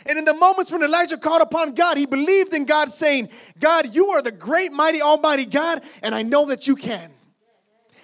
And 0.07 0.19
in 0.19 0.25
the 0.25 0.35
moments 0.35 0.73
when 0.73 0.83
Elijah 0.83 1.17
called 1.17 1.43
upon 1.43 1.75
God, 1.75 1.99
he 1.99 2.05
believed 2.05 2.53
in 2.53 2.65
God, 2.65 2.91
saying, 2.91 3.29
God, 3.61 3.95
you 3.95 4.09
are 4.09 4.23
the 4.23 4.33
great, 4.33 4.73
mighty, 4.73 5.01
almighty 5.01 5.45
God, 5.45 5.83
and 6.03 6.17
I 6.17 6.23
know 6.23 6.47
that 6.47 6.67
you 6.67 6.75
can. 6.75 7.13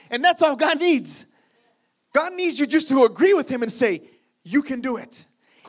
And 0.08 0.22
that's 0.22 0.40
all 0.40 0.54
God 0.54 0.78
needs. 0.78 1.26
God 2.12 2.34
needs 2.34 2.60
you 2.60 2.66
just 2.66 2.88
to 2.90 3.04
agree 3.04 3.34
with 3.34 3.48
him 3.48 3.64
and 3.64 3.72
say, 3.72 4.02
You 4.44 4.62
can 4.62 4.80
do 4.80 4.98
it. 4.98 5.24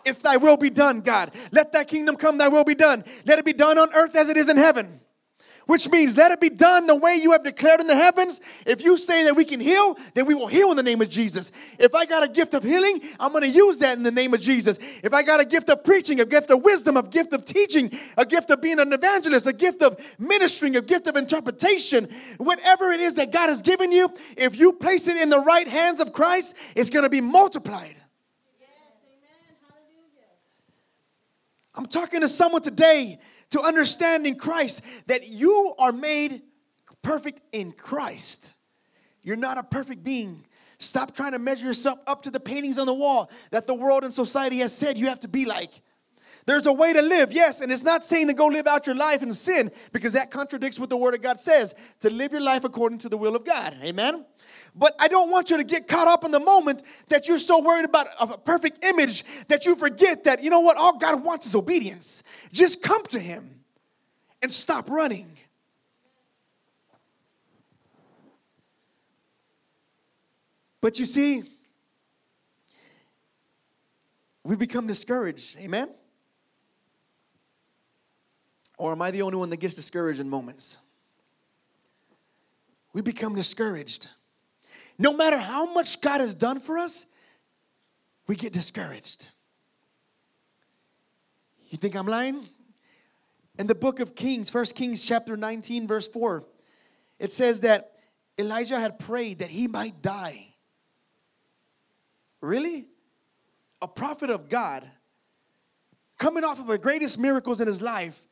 If 0.05 0.21
thy 0.21 0.37
will 0.37 0.57
be 0.57 0.69
done, 0.69 1.01
God, 1.01 1.31
let 1.51 1.73
thy 1.73 1.85
kingdom 1.85 2.17
come, 2.17 2.37
thy 2.37 2.49
will 2.49 2.65
be 2.65 2.75
done. 2.75 3.03
Let 3.25 3.39
it 3.39 3.45
be 3.45 3.53
done 3.53 3.79
on 3.79 3.91
earth 3.95 4.15
as 4.15 4.29
it 4.29 4.37
is 4.37 4.47
in 4.47 4.57
heaven 4.57 4.99
which 5.65 5.89
means 5.89 6.15
let 6.17 6.31
it 6.31 6.39
be 6.39 6.49
done 6.49 6.87
the 6.87 6.95
way 6.95 7.15
you 7.15 7.31
have 7.31 7.43
declared 7.43 7.81
in 7.81 7.87
the 7.87 7.95
heavens. 7.95 8.41
If 8.65 8.83
you 8.83 8.97
say 8.97 9.23
that 9.25 9.35
we 9.35 9.45
can 9.45 9.59
heal, 9.59 9.97
then 10.13 10.25
we 10.25 10.35
will 10.35 10.47
heal 10.47 10.71
in 10.71 10.77
the 10.77 10.83
name 10.83 11.01
of 11.01 11.09
Jesus. 11.09 11.51
If 11.79 11.95
I 11.95 12.05
got 12.05 12.23
a 12.23 12.27
gift 12.27 12.53
of 12.53 12.63
healing, 12.63 13.01
I'm 13.19 13.31
going 13.31 13.43
to 13.43 13.49
use 13.49 13.77
that 13.79 13.97
in 13.97 14.03
the 14.03 14.11
name 14.11 14.33
of 14.33 14.41
Jesus. 14.41 14.77
If 15.03 15.13
I 15.13 15.23
got 15.23 15.39
a 15.39 15.45
gift 15.45 15.69
of 15.69 15.83
preaching, 15.83 16.19
a 16.19 16.25
gift 16.25 16.49
of 16.51 16.63
wisdom, 16.63 16.97
a 16.97 17.03
gift 17.03 17.33
of 17.33 17.45
teaching, 17.45 17.91
a 18.17 18.25
gift 18.25 18.49
of 18.51 18.61
being 18.61 18.79
an 18.79 18.93
evangelist, 18.93 19.47
a 19.47 19.53
gift 19.53 19.81
of 19.81 19.99
ministering, 20.19 20.75
a 20.75 20.81
gift 20.81 21.07
of 21.07 21.15
interpretation, 21.15 22.09
whatever 22.37 22.91
it 22.91 22.99
is 22.99 23.15
that 23.15 23.31
God 23.31 23.49
has 23.49 23.61
given 23.61 23.91
you, 23.91 24.13
if 24.37 24.57
you 24.57 24.73
place 24.73 25.07
it 25.07 25.17
in 25.17 25.29
the 25.29 25.39
right 25.39 25.67
hands 25.67 25.99
of 25.99 26.13
Christ, 26.13 26.55
it's 26.75 26.89
going 26.89 27.03
to 27.03 27.09
be 27.09 27.21
multiplied. 27.21 27.95
I'm 31.77 31.85
talking 31.85 32.21
to 32.21 32.27
someone 32.27 32.61
today 32.61 33.19
to 33.51 33.61
understand 33.61 34.25
in 34.25 34.37
Christ 34.37 34.81
that 35.07 35.27
you 35.27 35.73
are 35.77 35.91
made 35.91 36.41
perfect 37.01 37.41
in 37.51 37.71
Christ. 37.71 38.51
You're 39.21 39.35
not 39.35 39.57
a 39.57 39.63
perfect 39.63 40.03
being. 40.03 40.45
Stop 40.77 41.15
trying 41.15 41.31
to 41.31 41.39
measure 41.39 41.65
yourself 41.65 41.99
up 42.05 42.23
to 42.23 42.31
the 42.31 42.39
paintings 42.39 42.77
on 42.77 42.85
the 42.85 42.93
wall 42.93 43.29
that 43.51 43.65
the 43.67 43.73
world 43.73 44.03
and 44.03 44.13
society 44.13 44.57
has 44.57 44.75
said 44.75 44.97
you 44.97 45.07
have 45.07 45.19
to 45.21 45.27
be 45.27 45.45
like. 45.45 45.81
There's 46.45 46.67
a 46.67 46.73
way 46.73 46.93
to 46.93 47.01
live, 47.01 47.31
yes, 47.31 47.61
and 47.61 47.71
it's 47.71 47.81
not 47.81 48.05
saying 48.05 48.27
to 48.27 48.33
go 48.33 48.45
live 48.45 48.67
out 48.67 48.85
your 48.85 48.95
life 48.95 49.23
in 49.23 49.33
sin 49.33 49.71
because 49.91 50.13
that 50.13 50.29
contradicts 50.29 50.79
what 50.79 50.89
the 50.89 50.97
Word 50.97 51.15
of 51.15 51.23
God 51.23 51.39
says 51.39 51.73
to 52.01 52.09
live 52.11 52.31
your 52.31 52.41
life 52.41 52.63
according 52.63 52.99
to 52.99 53.09
the 53.09 53.17
will 53.17 53.35
of 53.35 53.43
God. 53.43 53.75
Amen? 53.81 54.25
But 54.75 54.95
I 54.99 55.07
don't 55.07 55.31
want 55.31 55.49
you 55.49 55.57
to 55.57 55.63
get 55.63 55.87
caught 55.87 56.07
up 56.07 56.23
in 56.23 56.29
the 56.29 56.39
moment 56.39 56.83
that 57.07 57.27
you're 57.27 57.39
so 57.39 57.61
worried 57.61 57.85
about 57.85 58.07
a 58.19 58.37
perfect 58.37 58.85
image 58.85 59.23
that 59.47 59.65
you 59.65 59.75
forget 59.75 60.25
that, 60.25 60.43
you 60.43 60.51
know 60.51 60.59
what, 60.59 60.77
all 60.77 60.99
God 60.99 61.23
wants 61.23 61.47
is 61.47 61.55
obedience. 61.55 62.21
Just 62.53 62.83
come 62.83 63.03
to 63.07 63.19
Him 63.19 63.61
and 64.43 64.51
stop 64.51 64.87
running. 64.87 65.35
But 70.79 70.99
you 70.99 71.07
see, 71.07 71.43
we 74.43 74.55
become 74.55 74.85
discouraged. 74.85 75.57
Amen? 75.57 75.89
Or 78.77 78.91
am 78.91 79.01
I 79.01 79.11
the 79.11 79.21
only 79.21 79.37
one 79.37 79.49
that 79.49 79.57
gets 79.57 79.75
discouraged 79.75 80.19
in 80.19 80.29
moments? 80.29 80.79
We 82.93 83.01
become 83.01 83.35
discouraged. 83.35 84.09
No 84.97 85.13
matter 85.13 85.37
how 85.37 85.71
much 85.73 86.01
God 86.01 86.21
has 86.21 86.33
done 86.33 86.59
for 86.59 86.77
us, 86.77 87.05
we 88.27 88.35
get 88.35 88.53
discouraged. 88.53 89.27
You 91.69 91.77
think 91.77 91.95
I'm 91.95 92.07
lying? 92.07 92.47
In 93.57 93.67
the 93.67 93.75
book 93.75 93.99
of 93.99 94.15
Kings, 94.15 94.49
First 94.49 94.75
Kings 94.75 95.03
chapter 95.03 95.37
19, 95.37 95.87
verse 95.87 96.07
4, 96.07 96.43
it 97.19 97.31
says 97.31 97.61
that 97.61 97.91
Elijah 98.37 98.79
had 98.79 98.99
prayed 98.99 99.39
that 99.39 99.49
he 99.49 99.67
might 99.67 100.01
die. 100.01 100.47
Really? 102.41 102.87
A 103.81 103.87
prophet 103.87 104.29
of 104.29 104.49
God, 104.49 104.89
coming 106.17 106.43
off 106.43 106.59
of 106.59 106.67
the 106.67 106.77
greatest 106.77 107.17
miracles 107.17 107.61
in 107.61 107.67
his 107.67 107.81
life, 107.81 108.25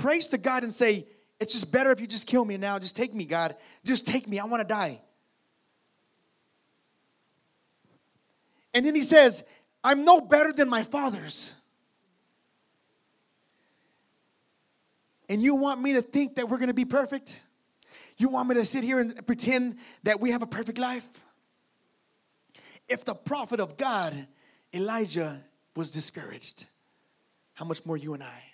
prays 0.00 0.28
to 0.28 0.38
God 0.38 0.62
and 0.62 0.72
say, 0.72 1.06
It's 1.38 1.52
just 1.52 1.70
better 1.70 1.90
if 1.90 2.00
you 2.00 2.06
just 2.06 2.26
kill 2.26 2.44
me 2.44 2.56
now. 2.56 2.78
Just 2.78 2.96
take 2.96 3.14
me, 3.14 3.24
God. 3.24 3.54
Just 3.84 4.06
take 4.06 4.26
me. 4.26 4.38
I 4.38 4.44
want 4.44 4.60
to 4.62 4.68
die. 4.68 5.00
And 8.72 8.86
then 8.86 8.94
he 8.94 9.02
says, 9.02 9.44
I'm 9.82 10.04
no 10.04 10.20
better 10.20 10.52
than 10.52 10.68
my 10.68 10.82
fathers. 10.82 11.54
And 15.28 15.42
you 15.42 15.54
want 15.54 15.80
me 15.80 15.94
to 15.94 16.02
think 16.02 16.36
that 16.36 16.48
we're 16.48 16.58
going 16.58 16.68
to 16.68 16.74
be 16.74 16.84
perfect? 16.84 17.38
You 18.16 18.28
want 18.28 18.48
me 18.48 18.56
to 18.56 18.64
sit 18.64 18.84
here 18.84 19.00
and 19.00 19.26
pretend 19.26 19.76
that 20.02 20.20
we 20.20 20.30
have 20.32 20.42
a 20.42 20.46
perfect 20.46 20.78
life? 20.78 21.08
If 22.88 23.04
the 23.04 23.14
prophet 23.14 23.60
of 23.60 23.76
God, 23.76 24.26
Elijah, 24.74 25.40
was 25.76 25.90
discouraged, 25.90 26.66
how 27.54 27.64
much 27.64 27.86
more 27.86 27.96
you 27.96 28.14
and 28.14 28.22
I? 28.22 28.49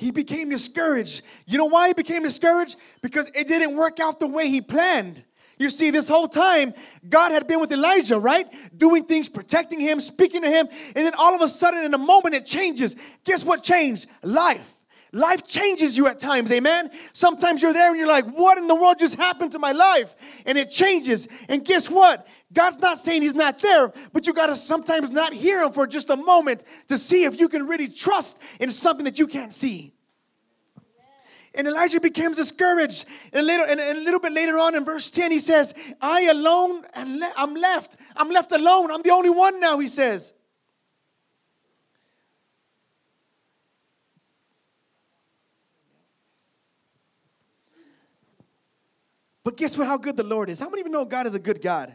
He 0.00 0.10
became 0.10 0.48
discouraged. 0.48 1.20
You 1.44 1.58
know 1.58 1.66
why 1.66 1.88
he 1.88 1.92
became 1.92 2.22
discouraged? 2.22 2.76
Because 3.02 3.30
it 3.34 3.46
didn't 3.46 3.76
work 3.76 4.00
out 4.00 4.18
the 4.18 4.26
way 4.26 4.48
he 4.48 4.62
planned. 4.62 5.22
You 5.58 5.68
see, 5.68 5.90
this 5.90 6.08
whole 6.08 6.26
time, 6.26 6.72
God 7.06 7.32
had 7.32 7.46
been 7.46 7.60
with 7.60 7.70
Elijah, 7.70 8.18
right? 8.18 8.46
Doing 8.78 9.04
things, 9.04 9.28
protecting 9.28 9.78
him, 9.78 10.00
speaking 10.00 10.40
to 10.40 10.48
him. 10.48 10.68
And 10.96 11.04
then 11.04 11.12
all 11.18 11.34
of 11.34 11.42
a 11.42 11.48
sudden, 11.48 11.84
in 11.84 11.92
a 11.92 11.98
moment, 11.98 12.34
it 12.34 12.46
changes. 12.46 12.96
Guess 13.24 13.44
what 13.44 13.62
changed? 13.62 14.06
Life. 14.22 14.79
Life 15.12 15.46
changes 15.46 15.96
you 15.96 16.06
at 16.06 16.20
times, 16.20 16.52
amen? 16.52 16.90
Sometimes 17.12 17.62
you're 17.62 17.72
there 17.72 17.88
and 17.88 17.98
you're 17.98 18.06
like, 18.06 18.26
what 18.26 18.58
in 18.58 18.68
the 18.68 18.74
world 18.74 18.98
just 18.98 19.16
happened 19.16 19.52
to 19.52 19.58
my 19.58 19.72
life? 19.72 20.14
And 20.46 20.56
it 20.56 20.70
changes. 20.70 21.26
And 21.48 21.64
guess 21.64 21.90
what? 21.90 22.28
God's 22.52 22.78
not 22.78 22.98
saying 22.98 23.22
He's 23.22 23.34
not 23.34 23.58
there, 23.58 23.92
but 24.12 24.26
you 24.26 24.32
got 24.32 24.46
to 24.46 24.56
sometimes 24.56 25.10
not 25.10 25.32
hear 25.32 25.62
Him 25.62 25.72
for 25.72 25.86
just 25.86 26.10
a 26.10 26.16
moment 26.16 26.64
to 26.88 26.96
see 26.96 27.24
if 27.24 27.40
you 27.40 27.48
can 27.48 27.66
really 27.66 27.88
trust 27.88 28.38
in 28.60 28.70
something 28.70 29.04
that 29.04 29.18
you 29.18 29.26
can't 29.26 29.52
see. 29.52 29.92
And 31.54 31.66
Elijah 31.66 32.00
becomes 32.00 32.36
discouraged. 32.36 33.06
And, 33.32 33.44
later, 33.46 33.64
and, 33.68 33.80
a 33.80 33.94
little 33.94 34.20
bit 34.20 34.32
later 34.32 34.58
on 34.58 34.76
in 34.76 34.84
verse 34.84 35.10
10, 35.10 35.32
he 35.32 35.40
says, 35.40 35.74
I 36.00 36.22
alone, 36.22 36.84
and 36.94 37.22
I'm 37.36 37.54
left. 37.54 37.96
I'm 38.16 38.30
left 38.30 38.52
alone. 38.52 38.92
I'm 38.92 39.02
the 39.02 39.10
only 39.10 39.30
one 39.30 39.58
now, 39.58 39.80
he 39.80 39.88
says. 39.88 40.32
But 49.50 49.56
guess 49.56 49.76
what? 49.76 49.88
How 49.88 49.96
good 49.96 50.16
the 50.16 50.22
Lord 50.22 50.48
is. 50.48 50.60
How 50.60 50.70
many 50.70 50.82
of 50.82 50.86
you 50.86 50.92
know 50.92 51.04
God 51.04 51.26
is 51.26 51.34
a 51.34 51.38
good 51.40 51.60
God? 51.60 51.92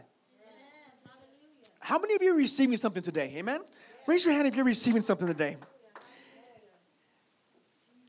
How 1.80 1.98
many 1.98 2.14
of 2.14 2.20
you 2.20 2.34
are 2.34 2.36
receiving 2.36 2.76
something 2.76 3.02
today? 3.02 3.32
Amen? 3.38 3.60
Raise 4.06 4.26
your 4.26 4.34
hand 4.34 4.46
if 4.46 4.54
you're 4.54 4.62
receiving 4.66 5.00
something 5.00 5.26
today. 5.26 5.56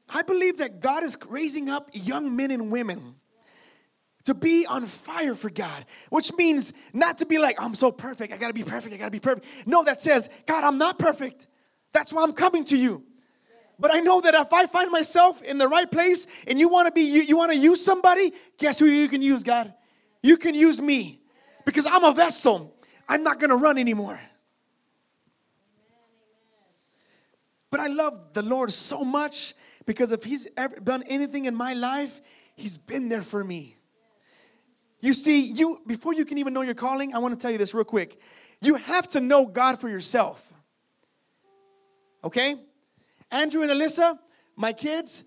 I 0.09 0.21
believe 0.23 0.57
that 0.57 0.81
God 0.81 1.05
is 1.05 1.17
raising 1.29 1.69
up 1.69 1.89
young 1.93 2.35
men 2.35 2.51
and 2.51 2.69
women 2.69 3.15
to 4.25 4.33
be 4.33 4.65
on 4.65 4.85
fire 4.85 5.33
for 5.33 5.49
God, 5.49 5.85
which 6.09 6.33
means 6.33 6.73
not 6.91 7.19
to 7.19 7.25
be 7.25 7.37
like, 7.37 7.55
I'm 7.57 7.73
so 7.73 7.89
perfect, 7.89 8.33
I 8.33 8.35
gotta 8.35 8.53
be 8.53 8.65
perfect, 8.65 8.93
I 8.93 8.97
gotta 8.97 9.11
be 9.11 9.21
perfect. 9.21 9.47
No, 9.65 9.81
that 9.85 10.01
says, 10.01 10.29
God, 10.45 10.65
I'm 10.65 10.77
not 10.77 10.99
perfect. 10.99 11.47
That's 11.93 12.11
why 12.11 12.23
I'm 12.23 12.33
coming 12.33 12.65
to 12.65 12.75
you. 12.75 13.01
But 13.79 13.93
I 13.93 13.99
know 13.99 14.21
that 14.21 14.33
if 14.33 14.51
I 14.51 14.65
find 14.65 14.91
myself 14.91 15.41
in 15.43 15.57
the 15.57 15.67
right 15.67 15.89
place 15.89 16.27
and 16.47 16.59
you 16.59 16.67
wanna 16.67 16.91
be, 16.91 17.01
you, 17.01 17.21
you 17.21 17.37
wanna 17.37 17.53
use 17.53 17.83
somebody, 17.83 18.33
guess 18.57 18.79
who 18.79 18.85
you 18.85 19.07
can 19.07 19.21
use, 19.21 19.43
God? 19.43 19.73
You 20.23 20.37
can 20.37 20.55
use 20.55 20.81
me 20.81 21.21
because 21.65 21.85
I'm 21.85 22.03
a 22.03 22.13
vessel. 22.13 22.75
I'm 23.07 23.23
not 23.23 23.39
gonna 23.39 23.55
run 23.55 23.77
anymore. 23.77 24.19
But 27.69 27.79
I 27.81 27.87
love 27.87 28.33
the 28.33 28.41
Lord 28.41 28.71
so 28.71 29.03
much 29.03 29.53
because 29.85 30.11
if 30.11 30.23
He's 30.23 30.47
ever 30.57 30.79
done 30.79 31.03
anything 31.03 31.45
in 31.45 31.55
my 31.55 31.73
life, 31.73 32.21
He's 32.55 32.77
been 32.77 33.09
there 33.09 33.21
for 33.21 33.43
me. 33.43 33.75
You 34.99 35.13
see, 35.13 35.41
you 35.41 35.79
before 35.85 36.13
you 36.13 36.25
can 36.25 36.39
even 36.39 36.53
know 36.53 36.61
your 36.61 36.73
calling, 36.73 37.13
I 37.13 37.19
want 37.19 37.35
to 37.35 37.39
tell 37.39 37.51
you 37.51 37.59
this 37.59 37.73
real 37.73 37.83
quick. 37.83 38.19
You 38.61 38.75
have 38.75 39.07
to 39.09 39.19
know 39.19 39.45
God 39.45 39.79
for 39.79 39.89
yourself. 39.89 40.51
Okay? 42.23 42.55
Andrew 43.31 43.61
and 43.61 43.71
Alyssa, 43.71 44.17
my 44.55 44.73
kids, 44.73 45.23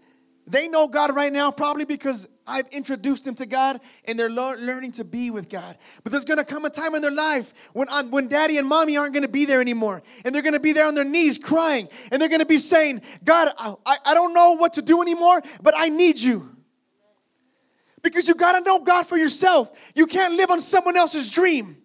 they 0.46 0.68
know 0.68 0.88
God 0.88 1.14
right 1.14 1.32
now 1.32 1.50
probably 1.50 1.84
because 1.84 2.26
I've 2.46 2.66
introduced 2.68 3.24
them 3.24 3.36
to 3.36 3.46
God 3.46 3.80
and 4.06 4.18
they're 4.18 4.30
lo- 4.30 4.56
learning 4.58 4.92
to 4.92 5.04
be 5.04 5.30
with 5.30 5.48
God. 5.48 5.78
But 6.02 6.10
there's 6.10 6.24
gonna 6.24 6.44
come 6.44 6.64
a 6.64 6.70
time 6.70 6.94
in 6.94 7.02
their 7.02 7.12
life 7.12 7.54
when, 7.72 7.88
I'm, 7.88 8.10
when 8.10 8.26
daddy 8.26 8.58
and 8.58 8.66
mommy 8.66 8.96
aren't 8.96 9.14
gonna 9.14 9.28
be 9.28 9.44
there 9.44 9.60
anymore. 9.60 10.02
And 10.24 10.34
they're 10.34 10.42
gonna 10.42 10.58
be 10.58 10.72
there 10.72 10.86
on 10.86 10.94
their 10.94 11.04
knees 11.04 11.38
crying. 11.38 11.88
And 12.10 12.20
they're 12.20 12.28
gonna 12.28 12.46
be 12.46 12.58
saying, 12.58 13.02
God, 13.22 13.52
I, 13.56 13.96
I 14.04 14.14
don't 14.14 14.34
know 14.34 14.52
what 14.52 14.74
to 14.74 14.82
do 14.82 15.02
anymore, 15.02 15.40
but 15.62 15.74
I 15.76 15.88
need 15.88 16.18
you. 16.18 16.56
Because 18.02 18.28
you 18.28 18.34
got 18.34 18.52
to 18.52 18.60
know 18.60 18.80
God 18.80 19.06
for 19.06 19.18
yourself. 19.18 19.70
You 19.94 20.06
can't 20.06 20.34
live 20.34 20.50
on 20.50 20.60
someone 20.60 20.96
else's 20.96 21.30
dream. 21.30 21.76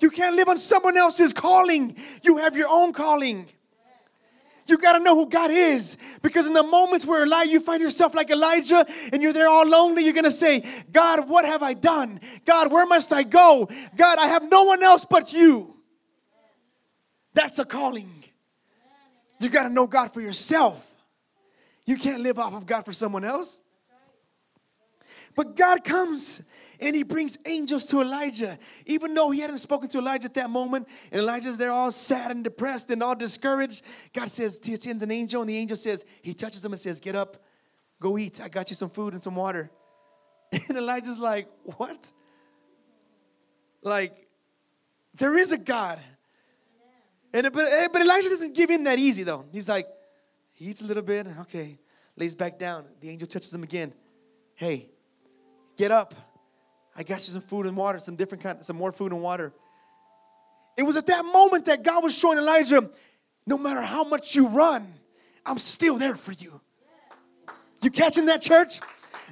You 0.00 0.10
can't 0.10 0.34
live 0.34 0.48
on 0.48 0.56
someone 0.56 0.96
else's 0.96 1.32
calling. 1.32 1.96
You 2.22 2.38
have 2.38 2.56
your 2.56 2.68
own 2.68 2.92
calling. 2.92 3.46
You 4.70 4.78
got 4.78 4.92
to 4.92 5.00
know 5.00 5.14
who 5.14 5.28
God 5.28 5.50
is. 5.50 5.96
Because 6.22 6.46
in 6.46 6.52
the 6.52 6.62
moments 6.62 7.04
where 7.04 7.24
Elijah, 7.24 7.50
you 7.50 7.60
find 7.60 7.82
yourself 7.82 8.14
like 8.14 8.30
Elijah 8.30 8.86
and 9.12 9.20
you're 9.20 9.32
there 9.32 9.48
all 9.48 9.66
lonely, 9.66 10.04
you're 10.04 10.14
going 10.14 10.24
to 10.24 10.30
say, 10.30 10.64
God, 10.92 11.28
what 11.28 11.44
have 11.44 11.62
I 11.62 11.74
done? 11.74 12.20
God, 12.44 12.72
where 12.72 12.86
must 12.86 13.12
I 13.12 13.24
go? 13.24 13.68
God, 13.96 14.18
I 14.18 14.28
have 14.28 14.48
no 14.50 14.64
one 14.64 14.82
else 14.82 15.04
but 15.04 15.32
you. 15.32 15.76
That's 17.34 17.58
a 17.58 17.64
calling. 17.64 18.12
You 19.40 19.48
got 19.48 19.64
to 19.64 19.70
know 19.70 19.86
God 19.86 20.12
for 20.12 20.20
yourself. 20.20 20.94
You 21.86 21.96
can't 21.96 22.22
live 22.22 22.38
off 22.38 22.54
of 22.54 22.66
God 22.66 22.84
for 22.84 22.92
someone 22.92 23.24
else. 23.24 23.60
But 25.34 25.56
God 25.56 25.84
comes 25.84 26.42
and 26.80 26.94
he 26.96 27.02
brings 27.02 27.38
angels 27.46 27.86
to 27.86 28.00
Elijah. 28.00 28.58
Even 28.86 29.14
though 29.14 29.30
he 29.30 29.40
hadn't 29.40 29.58
spoken 29.58 29.88
to 29.90 29.98
Elijah 29.98 30.26
at 30.26 30.34
that 30.34 30.50
moment, 30.50 30.88
and 31.10 31.20
Elijah's 31.20 31.58
there 31.58 31.72
all 31.72 31.90
sad 31.90 32.30
and 32.30 32.44
depressed 32.44 32.90
and 32.90 33.02
all 33.02 33.14
discouraged, 33.14 33.82
God 34.12 34.30
says, 34.30 34.60
He 34.62 34.76
sends 34.76 35.02
an 35.02 35.10
angel, 35.10 35.40
and 35.42 35.50
the 35.50 35.56
angel 35.56 35.76
says, 35.76 36.04
He 36.22 36.34
touches 36.34 36.64
him 36.64 36.72
and 36.72 36.80
says, 36.80 37.00
Get 37.00 37.14
up, 37.14 37.42
go 38.00 38.18
eat. 38.18 38.40
I 38.40 38.48
got 38.48 38.70
you 38.70 38.76
some 38.76 38.90
food 38.90 39.14
and 39.14 39.22
some 39.22 39.36
water. 39.36 39.70
And 40.68 40.76
Elijah's 40.76 41.18
like, 41.18 41.48
What? 41.62 42.10
Like, 43.82 44.28
there 45.14 45.36
is 45.38 45.52
a 45.52 45.58
God. 45.58 45.98
And 47.32 47.52
but, 47.52 47.62
eh, 47.62 47.88
but 47.92 48.02
Elijah 48.02 48.28
doesn't 48.28 48.54
give 48.54 48.70
in 48.70 48.84
that 48.84 48.98
easy 48.98 49.22
though. 49.22 49.44
He's 49.52 49.68
like, 49.68 49.86
he 50.52 50.66
eats 50.66 50.82
a 50.82 50.84
little 50.84 51.02
bit, 51.02 51.26
okay, 51.42 51.78
lays 52.16 52.34
back 52.34 52.58
down. 52.58 52.84
The 53.00 53.08
angel 53.08 53.28
touches 53.28 53.54
him 53.54 53.62
again. 53.62 53.94
Hey, 54.54 54.90
Get 55.80 55.90
up. 55.90 56.14
I 57.00 57.02
got 57.02 57.26
you 57.26 57.32
some 57.32 57.40
food 57.40 57.64
and 57.64 57.74
water, 57.74 57.98
some 57.98 58.14
different 58.14 58.44
kind, 58.44 58.62
some 58.62 58.76
more 58.76 58.92
food 58.92 59.10
and 59.12 59.22
water. 59.22 59.54
It 60.76 60.82
was 60.82 60.98
at 60.98 61.06
that 61.06 61.24
moment 61.24 61.64
that 61.64 61.82
God 61.82 62.04
was 62.04 62.14
showing 62.14 62.36
Elijah, 62.36 62.90
no 63.46 63.56
matter 63.56 63.80
how 63.80 64.04
much 64.04 64.36
you 64.36 64.48
run, 64.48 64.92
I'm 65.46 65.56
still 65.56 65.96
there 65.96 66.14
for 66.14 66.32
you. 66.32 66.60
You 67.80 67.90
catching 67.90 68.26
that, 68.26 68.42
church? 68.42 68.80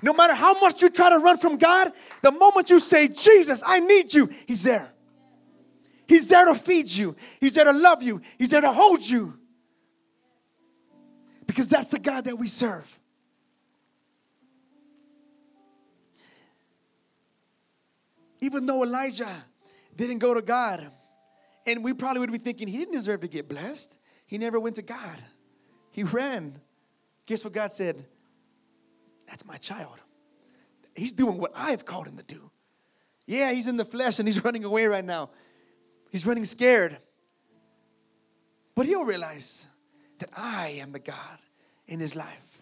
No 0.01 0.15
matter 0.15 0.33
how 0.33 0.59
much 0.59 0.81
you 0.81 0.89
try 0.89 1.11
to 1.11 1.19
run 1.19 1.37
from 1.37 1.59
God, 1.59 1.93
the 2.23 2.33
moment 2.33 2.71
you 2.71 2.81
say, 2.81 3.07
Jesus, 3.07 3.63
I 3.67 3.81
need 3.81 4.15
you, 4.15 4.31
He's 4.47 4.63
there. 4.63 4.89
He's 6.07 6.27
there 6.27 6.47
to 6.47 6.55
feed 6.55 6.91
you, 6.91 7.17
He's 7.39 7.53
there 7.53 7.65
to 7.65 7.73
love 7.75 8.03
you, 8.03 8.23
He's 8.39 8.49
there 8.49 8.63
to 8.63 8.73
hold 8.73 9.07
you. 9.07 9.39
Because 11.47 11.69
that's 11.69 11.91
the 11.91 11.99
God 11.99 12.25
that 12.25 12.39
we 12.39 12.49
serve. 12.49 12.99
Even 18.41 18.67
though 18.67 18.83
Elijah 18.83 19.45
didn't 19.97 20.19
go 20.19 20.35
to 20.35 20.43
God, 20.43 20.91
and 21.67 21.85
we 21.85 21.93
probably 21.93 22.21
would 22.21 22.33
be 22.33 22.39
thinking 22.39 22.69
he 22.69 22.79
didn't 22.79 22.95
deserve 22.95 23.21
to 23.21 23.29
get 23.29 23.49
blessed. 23.49 23.99
He 24.27 24.39
never 24.39 24.59
went 24.59 24.77
to 24.77 24.83
God. 24.83 25.23
He 25.91 26.03
ran. 26.03 26.59
Guess 27.27 27.45
what 27.45 27.53
God 27.53 27.73
said? 27.73 28.07
That's 29.27 29.45
my 29.45 29.57
child. 29.57 29.97
He's 30.95 31.13
doing 31.13 31.39
what 31.39 31.53
I've 31.55 31.85
called 31.85 32.07
him 32.07 32.17
to 32.17 32.23
do. 32.23 32.51
Yeah, 33.27 33.53
he's 33.53 33.67
in 33.67 33.77
the 33.77 33.85
flesh 33.85 34.19
and 34.19 34.27
he's 34.27 34.43
running 34.45 34.65
away 34.65 34.87
right 34.87 35.05
now. 35.05 35.31
He's 36.11 36.25
running 36.25 36.45
scared. 36.45 36.99
But 38.75 38.87
he'll 38.87 39.05
realize 39.05 39.67
that 40.21 40.31
I 40.35 40.69
am 40.81 40.93
the 40.93 40.99
God 40.99 41.39
in 41.87 42.01
his 42.01 42.17
life. 42.17 42.58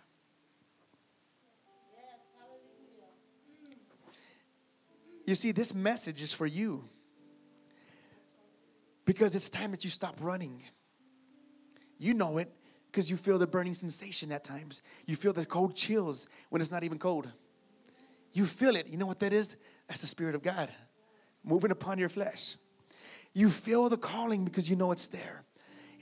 You 5.26 5.34
see, 5.34 5.52
this 5.52 5.74
message 5.74 6.22
is 6.22 6.32
for 6.32 6.46
you 6.46 6.84
because 9.04 9.34
it's 9.34 9.48
time 9.48 9.72
that 9.72 9.82
you 9.82 9.90
stop 9.90 10.16
running. 10.20 10.62
You 11.98 12.14
know 12.14 12.38
it 12.38 12.50
because 12.90 13.10
you 13.10 13.16
feel 13.16 13.36
the 13.36 13.46
burning 13.46 13.74
sensation 13.74 14.30
at 14.30 14.44
times. 14.44 14.82
You 15.04 15.16
feel 15.16 15.32
the 15.32 15.44
cold 15.44 15.74
chills 15.74 16.28
when 16.50 16.62
it's 16.62 16.70
not 16.70 16.84
even 16.84 16.98
cold. 16.98 17.28
You 18.32 18.46
feel 18.46 18.76
it. 18.76 18.86
You 18.86 18.98
know 18.98 19.06
what 19.06 19.18
that 19.20 19.32
is? 19.32 19.56
That's 19.88 20.00
the 20.00 20.06
Spirit 20.06 20.34
of 20.34 20.42
God 20.42 20.70
moving 21.42 21.70
upon 21.70 21.98
your 21.98 22.08
flesh. 22.08 22.56
You 23.32 23.50
feel 23.50 23.88
the 23.88 23.96
calling 23.96 24.44
because 24.44 24.70
you 24.70 24.76
know 24.76 24.92
it's 24.92 25.08
there. 25.08 25.42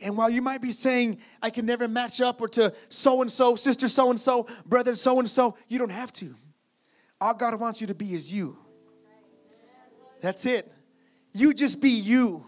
And 0.03 0.17
while 0.17 0.29
you 0.29 0.43
might 0.43 0.61
be 0.61 0.73
saying, 0.73 1.19
I 1.41 1.51
can 1.51 1.65
never 1.65 1.89
match 1.89 2.21
up 2.21 2.41
or 2.41 2.49
to 2.49 2.75
so 2.89 3.23
and 3.23 3.31
so, 3.31 3.57
sister 3.57 3.89
so 3.89 4.11
and 4.11 4.21
so, 4.21 4.49
brother 4.67 4.97
so 4.97 5.19
and 5.19 5.31
so, 5.31 5.57
you 5.69 5.79
don't 5.79 5.91
have 5.91 6.13
to. 6.15 6.35
All 7.21 7.35
God 7.35 7.59
wants 7.59 7.81
you 7.81 7.87
to 7.87 7.95
be 7.95 8.15
is 8.15 8.33
you. 8.33 8.59
That's 10.25 10.47
it. 10.47 10.73
You 11.35 11.53
just 11.53 11.83
be 11.83 11.91
you. 11.91 12.47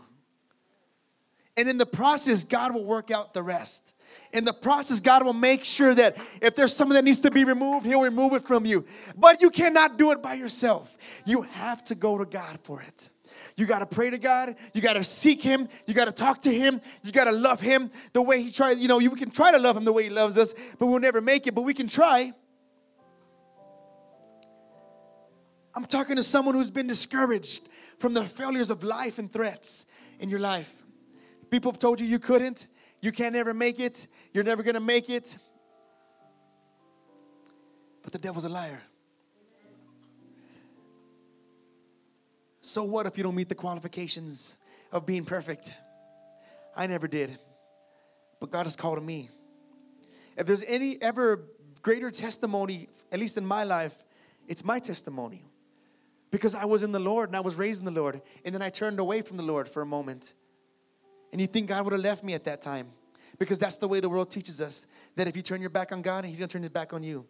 And 1.59 1.69
in 1.69 1.77
the 1.77 1.85
process, 1.85 2.43
God 2.43 2.73
will 2.73 2.87
work 2.87 3.11
out 3.11 3.35
the 3.35 3.43
rest. 3.43 3.93
In 4.33 4.45
the 4.45 4.55
process, 4.55 4.99
God 4.99 5.27
will 5.27 5.35
make 5.35 5.63
sure 5.63 5.95
that 5.95 6.17
if 6.41 6.55
there's 6.55 6.75
something 6.75 6.95
that 6.95 7.05
needs 7.05 7.21
to 7.21 7.31
be 7.31 7.45
removed, 7.45 7.85
He'll 7.85 8.01
remove 8.01 8.33
it 8.33 8.45
from 8.45 8.65
you. 8.65 8.87
But 9.15 9.43
you 9.43 9.51
cannot 9.51 9.99
do 9.99 10.11
it 10.13 10.23
by 10.23 10.35
yourself. 10.35 10.97
You 11.27 11.43
have 11.43 11.85
to 11.85 11.95
go 11.95 12.17
to 12.17 12.25
God 12.25 12.61
for 12.63 12.81
it. 12.81 13.11
You 13.57 13.67
got 13.67 13.81
to 13.81 13.87
pray 13.87 14.09
to 14.09 14.17
God. 14.17 14.57
You 14.73 14.81
got 14.81 14.95
to 14.95 15.05
seek 15.05 15.43
Him. 15.43 15.69
You 15.87 15.93
got 15.93 16.07
to 16.07 16.13
talk 16.13 16.41
to 16.43 16.55
Him. 16.55 16.81
You 17.03 17.13
got 17.13 17.25
to 17.25 17.33
love 17.33 17.61
Him 17.61 17.91
the 18.15 18.23
way 18.23 18.41
He 18.41 18.51
tries. 18.51 18.79
You 18.79 18.89
know, 18.89 19.01
you 19.01 19.11
can 19.11 19.31
try 19.31 19.53
to 19.53 19.59
love 19.59 19.77
Him 19.77 19.85
the 19.85 19.93
way 19.93 20.05
He 20.05 20.11
loves 20.11 20.39
us, 20.39 20.55
but 20.79 20.87
we'll 20.87 21.01
never 21.01 21.21
make 21.21 21.47
it. 21.47 21.55
But 21.55 21.63
we 21.63 21.75
can 21.75 21.89
try. 21.89 22.33
I'm 25.77 25.85
talking 25.85 26.17
to 26.17 26.23
someone 26.23 26.55
who's 26.55 26.71
been 26.71 26.87
discouraged 26.87 27.69
from 27.99 28.15
the 28.15 28.25
failures 28.25 28.71
of 28.71 28.83
life 28.83 29.19
and 29.19 29.31
threats 29.31 29.85
in 30.19 30.31
your 30.31 30.41
life. 30.41 30.83
People 31.51 31.71
have 31.71 31.79
told 31.79 32.01
you 32.01 32.07
you 32.07 32.19
couldn't, 32.19 32.67
you 33.03 33.13
can't 33.13 33.37
ever 33.37 33.53
make 33.53 33.79
it, 33.79 34.07
you're 34.33 34.43
never 34.43 34.63
gonna 34.63 34.81
make 34.81 35.11
it. 35.11 35.37
But 38.03 38.13
the 38.13 38.19
devil's 38.19 38.47
a 38.47 38.49
liar. 38.49 38.81
So 42.63 42.83
what 42.83 43.05
if 43.05 43.19
you 43.19 43.23
don't 43.23 43.35
meet 43.35 43.51
the 43.51 43.55
qualifications 43.55 44.57
of 44.91 45.05
being 45.05 45.27
perfect? 45.27 45.71
I 46.75 46.87
never 46.87 47.07
did. 47.07 47.39
But 48.41 48.51
God 48.51 48.65
has 48.65 48.77
called 48.77 49.03
me. 49.05 49.29
If 50.39 50.47
there's 50.47 50.65
any 50.65 51.01
ever 51.03 51.45
greater 51.83 52.11
testimony, 52.11 52.89
at 53.13 53.21
least 53.21 53.37
in 53.37 53.45
my 53.45 53.65
life, 53.65 53.95
it's 54.49 54.65
my 54.65 54.79
testimony 54.79 55.45
because 56.31 56.55
I 56.55 56.65
was 56.65 56.83
in 56.83 56.93
the 56.93 56.99
Lord 56.99 57.29
and 57.29 57.37
I 57.37 57.41
was 57.41 57.57
raised 57.57 57.81
in 57.81 57.85
the 57.87 58.01
Lord. 58.01 58.21
And 58.45 58.55
then 58.55 58.63
I 58.63 58.71
turned 58.71 58.99
away 58.99 59.23
from 59.23 59.37
the 59.37 59.43
Lord 59.43 59.69
for 59.69 59.83
a 59.83 59.87
moment. 59.87 60.35
And 61.33 61.41
you 61.41 61.47
think 61.47 61.69
God 61.69 61.85
would 61.85 61.93
have 61.93 62.03
left 62.03 62.25
me 62.25 62.35
at 62.35 62.45
that 62.45 62.63
time 62.63 62.89
because 63.39 63.59
that's 63.59 63.77
the 63.77 63.89
way 63.89 64.01
the 64.01 64.09
world 64.09 64.31
teaches 64.31 64.61
us 64.61 64.87
that 65.17 65.29
if 65.29 65.37
you 65.37 65.43
turn 65.43 65.61
your 65.61 65.71
back 65.71 65.93
on 65.93 66.03
God, 66.03 66.25
He's 66.25 66.39
going 66.39 66.49
to 66.49 66.53
turn 66.53 66.63
His 66.63 66.71
back 66.71 66.93
on 66.93 67.03
you. 67.03 67.27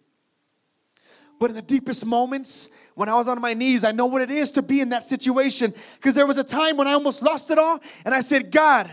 But 1.39 1.51
in 1.51 1.57
the 1.57 1.63
deepest 1.63 2.07
moments, 2.07 2.71
when 2.95 3.09
I 3.09 3.15
was 3.17 3.29
on 3.29 3.41
my 3.41 3.53
knees, 3.53 3.85
I 3.85 3.93
know 3.93 4.07
what 4.07 4.23
it 4.23 4.31
is 4.31 4.53
to 4.53 4.63
be 4.63 4.81
in 4.81 4.89
that 4.91 5.05
situation. 5.05 5.75
Because 5.97 6.15
there 6.15 6.27
was 6.27 6.39
a 6.39 6.45
time 6.45 6.77
when 6.77 6.89
I 6.89 6.93
almost 6.93 7.23
lost 7.23 7.51
it 7.51 7.59
all, 7.59 7.79
and 8.05 8.15
I 8.15 8.21
said, 8.21 8.51
God, 8.51 8.91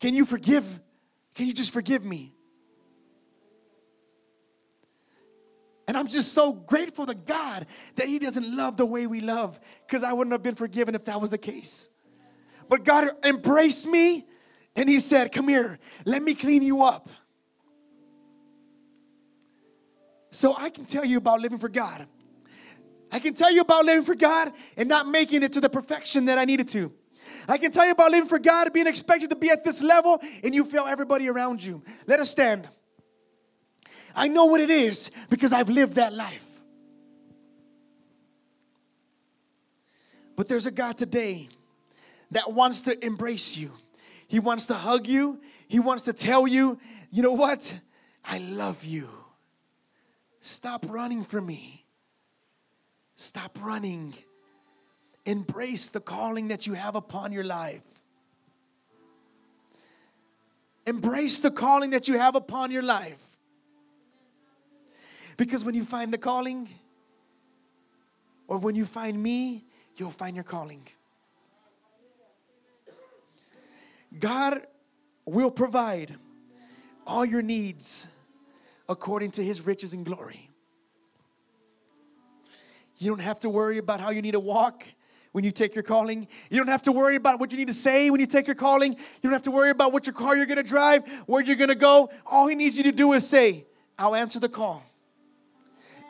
can 0.00 0.14
you 0.14 0.24
forgive? 0.24 0.80
Can 1.34 1.46
you 1.46 1.52
just 1.52 1.72
forgive 1.72 2.04
me? 2.04 2.32
And 5.88 5.96
I'm 5.96 6.06
just 6.06 6.32
so 6.32 6.52
grateful 6.52 7.06
to 7.06 7.14
God 7.14 7.66
that 7.96 8.06
He 8.06 8.18
doesn't 8.18 8.56
love 8.56 8.76
the 8.76 8.86
way 8.86 9.06
we 9.06 9.20
love, 9.20 9.58
because 9.86 10.02
I 10.02 10.12
wouldn't 10.12 10.32
have 10.32 10.42
been 10.42 10.54
forgiven 10.54 10.94
if 10.94 11.04
that 11.06 11.20
was 11.20 11.30
the 11.30 11.38
case. 11.38 11.90
But 12.68 12.84
God 12.84 13.08
embraced 13.24 13.86
me 13.86 14.26
and 14.76 14.88
He 14.88 15.00
said, 15.00 15.32
Come 15.32 15.48
here, 15.48 15.78
let 16.04 16.22
me 16.22 16.34
clean 16.34 16.62
you 16.62 16.84
up. 16.84 17.08
So 20.30 20.56
I 20.56 20.70
can 20.70 20.86
tell 20.86 21.04
you 21.04 21.18
about 21.18 21.40
living 21.40 21.58
for 21.58 21.68
God. 21.68 22.06
I 23.10 23.18
can 23.18 23.34
tell 23.34 23.52
you 23.52 23.60
about 23.60 23.84
living 23.84 24.04
for 24.04 24.14
God 24.14 24.52
and 24.76 24.88
not 24.88 25.06
making 25.06 25.42
it 25.42 25.52
to 25.52 25.60
the 25.60 25.68
perfection 25.68 26.24
that 26.24 26.38
I 26.38 26.46
needed 26.46 26.68
to. 26.68 26.90
I 27.46 27.58
can 27.58 27.70
tell 27.70 27.84
you 27.84 27.92
about 27.92 28.10
living 28.10 28.28
for 28.28 28.38
God, 28.38 28.72
being 28.72 28.86
expected 28.86 29.30
to 29.30 29.36
be 29.36 29.50
at 29.50 29.64
this 29.64 29.82
level, 29.82 30.20
and 30.42 30.54
you 30.54 30.64
fail 30.64 30.86
everybody 30.86 31.28
around 31.28 31.62
you. 31.62 31.82
Let 32.06 32.20
us 32.20 32.30
stand. 32.30 32.68
I 34.14 34.28
know 34.28 34.46
what 34.46 34.60
it 34.60 34.70
is 34.70 35.10
because 35.30 35.52
I've 35.52 35.68
lived 35.68 35.94
that 35.94 36.12
life. 36.12 36.46
But 40.36 40.48
there's 40.48 40.66
a 40.66 40.70
God 40.70 40.98
today 40.98 41.48
that 42.30 42.52
wants 42.52 42.82
to 42.82 43.04
embrace 43.04 43.56
you. 43.56 43.72
He 44.28 44.38
wants 44.38 44.66
to 44.66 44.74
hug 44.74 45.06
you. 45.06 45.40
He 45.68 45.78
wants 45.78 46.04
to 46.04 46.12
tell 46.12 46.46
you, 46.46 46.78
you 47.10 47.22
know 47.22 47.32
what? 47.32 47.74
I 48.24 48.38
love 48.38 48.84
you. 48.84 49.08
Stop 50.40 50.86
running 50.88 51.24
from 51.24 51.46
me. 51.46 51.84
Stop 53.14 53.58
running. 53.62 54.14
Embrace 55.24 55.90
the 55.90 56.00
calling 56.00 56.48
that 56.48 56.66
you 56.66 56.72
have 56.72 56.96
upon 56.96 57.32
your 57.32 57.44
life. 57.44 57.82
Embrace 60.86 61.38
the 61.40 61.50
calling 61.50 61.90
that 61.90 62.08
you 62.08 62.18
have 62.18 62.34
upon 62.34 62.70
your 62.70 62.82
life. 62.82 63.31
Because 65.36 65.64
when 65.64 65.74
you 65.74 65.84
find 65.84 66.12
the 66.12 66.18
calling, 66.18 66.68
or 68.48 68.58
when 68.58 68.74
you 68.74 68.84
find 68.84 69.20
me, 69.20 69.64
you'll 69.96 70.10
find 70.10 70.36
your 70.36 70.44
calling. 70.44 70.86
God 74.18 74.66
will 75.24 75.50
provide 75.50 76.14
all 77.06 77.24
your 77.24 77.42
needs 77.42 78.08
according 78.88 79.30
to 79.32 79.44
his 79.44 79.64
riches 79.64 79.94
and 79.94 80.04
glory. 80.04 80.50
You 82.98 83.10
don't 83.10 83.20
have 83.20 83.40
to 83.40 83.48
worry 83.48 83.78
about 83.78 84.00
how 84.00 84.10
you 84.10 84.22
need 84.22 84.32
to 84.32 84.40
walk 84.40 84.84
when 85.32 85.44
you 85.44 85.50
take 85.50 85.74
your 85.74 85.82
calling. 85.82 86.28
You 86.50 86.58
don't 86.58 86.68
have 86.68 86.82
to 86.82 86.92
worry 86.92 87.16
about 87.16 87.40
what 87.40 87.50
you 87.50 87.58
need 87.58 87.68
to 87.68 87.74
say 87.74 88.10
when 88.10 88.20
you 88.20 88.26
take 88.26 88.46
your 88.46 88.54
calling. 88.54 88.92
You 88.92 88.98
don't 89.22 89.32
have 89.32 89.42
to 89.42 89.50
worry 89.50 89.70
about 89.70 89.92
what 89.92 90.06
your 90.06 90.14
car 90.14 90.36
you're 90.36 90.46
going 90.46 90.58
to 90.58 90.62
drive, 90.62 91.10
where 91.26 91.42
you're 91.42 91.56
going 91.56 91.68
to 91.68 91.74
go. 91.74 92.10
All 92.26 92.46
he 92.46 92.54
needs 92.54 92.76
you 92.76 92.84
to 92.84 92.92
do 92.92 93.12
is 93.14 93.26
say, 93.26 93.64
I'll 93.98 94.14
answer 94.14 94.38
the 94.38 94.48
call. 94.48 94.84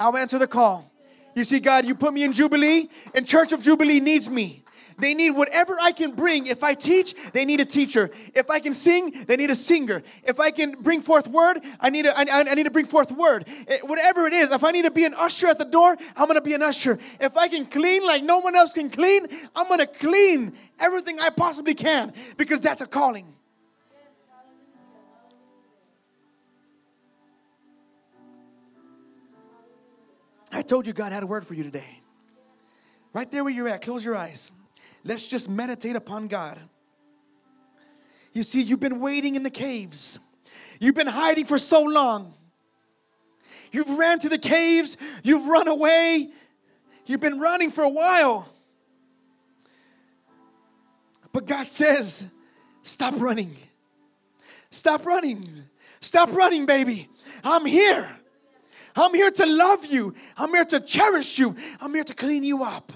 I'll 0.02 0.16
answer 0.16 0.38
the 0.38 0.46
call. 0.46 0.90
You 1.34 1.44
see, 1.44 1.60
God, 1.60 1.86
you 1.86 1.94
put 1.94 2.12
me 2.12 2.24
in 2.24 2.32
Jubilee, 2.32 2.88
and 3.14 3.26
Church 3.26 3.52
of 3.52 3.62
Jubilee 3.62 4.00
needs 4.00 4.28
me. 4.28 4.64
They 4.98 5.14
need 5.14 5.30
whatever 5.30 5.76
I 5.80 5.92
can 5.92 6.12
bring. 6.12 6.46
If 6.46 6.62
I 6.62 6.74
teach, 6.74 7.14
they 7.32 7.44
need 7.44 7.60
a 7.60 7.64
teacher. 7.64 8.10
If 8.34 8.50
I 8.50 8.60
can 8.60 8.74
sing, 8.74 9.24
they 9.26 9.36
need 9.36 9.50
a 9.50 9.54
singer. 9.54 10.02
If 10.22 10.38
I 10.38 10.50
can 10.50 10.72
bring 10.72 11.00
forth 11.00 11.28
word, 11.28 11.60
I 11.80 11.88
need, 11.88 12.04
a, 12.04 12.16
I, 12.16 12.26
I 12.28 12.54
need 12.54 12.64
to 12.64 12.70
bring 12.70 12.86
forth 12.86 13.10
word. 13.10 13.46
It, 13.48 13.66
eh, 13.68 13.78
whatever 13.82 14.26
it 14.26 14.34
is, 14.34 14.52
if 14.52 14.62
I 14.64 14.70
need 14.70 14.84
to 14.84 14.90
be 14.90 15.04
an 15.04 15.14
usher 15.14 15.46
at 15.46 15.58
the 15.58 15.64
door, 15.64 15.96
I'm 16.14 16.28
to 16.28 16.40
be 16.40 16.54
an 16.54 16.62
usher. 16.62 16.98
If 17.20 17.36
I 17.36 17.48
can 17.48 17.66
clean 17.66 18.04
like 18.04 18.22
no 18.22 18.40
one 18.40 18.54
else 18.54 18.72
can 18.72 18.90
clean, 18.90 19.26
I'm 19.56 19.78
to 19.78 19.86
clean 19.86 20.52
everything 20.78 21.18
I 21.20 21.30
possibly 21.30 21.74
can 21.74 22.12
because 22.36 22.60
that's 22.60 22.82
a 22.82 22.86
calling. 22.86 23.32
I 30.52 30.62
told 30.62 30.86
you 30.86 30.92
God 30.92 31.12
had 31.12 31.22
a 31.22 31.26
word 31.26 31.46
for 31.46 31.54
you 31.54 31.64
today. 31.64 32.00
Right 33.12 33.30
there 33.30 33.42
where 33.42 33.52
you're 33.52 33.68
at, 33.68 33.82
close 33.82 34.04
your 34.04 34.16
eyes. 34.16 34.52
Let's 35.04 35.26
just 35.26 35.48
meditate 35.48 35.96
upon 35.96 36.28
God. 36.28 36.58
You 38.32 38.42
see, 38.42 38.62
you've 38.62 38.80
been 38.80 39.00
waiting 39.00 39.34
in 39.34 39.42
the 39.42 39.50
caves, 39.50 40.18
you've 40.78 40.94
been 40.94 41.06
hiding 41.06 41.46
for 41.46 41.58
so 41.58 41.82
long. 41.82 42.34
You've 43.70 43.98
ran 43.98 44.18
to 44.18 44.28
the 44.28 44.38
caves, 44.38 44.98
you've 45.22 45.46
run 45.46 45.66
away, 45.66 46.28
you've 47.06 47.20
been 47.20 47.40
running 47.40 47.70
for 47.70 47.82
a 47.82 47.88
while. 47.88 48.48
But 51.32 51.46
God 51.46 51.70
says, 51.70 52.26
Stop 52.82 53.14
running. 53.16 53.56
Stop 54.70 55.06
running. 55.06 55.64
Stop 56.00 56.32
running, 56.32 56.66
baby. 56.66 57.08
I'm 57.44 57.64
here. 57.64 58.08
I'm 58.94 59.14
here 59.14 59.30
to 59.30 59.46
love 59.46 59.86
you. 59.86 60.14
I'm 60.36 60.50
here 60.50 60.64
to 60.66 60.80
cherish 60.80 61.38
you. 61.38 61.56
I'm 61.80 61.94
here 61.94 62.04
to 62.04 62.14
clean 62.14 62.44
you 62.44 62.64
up. 62.64 62.92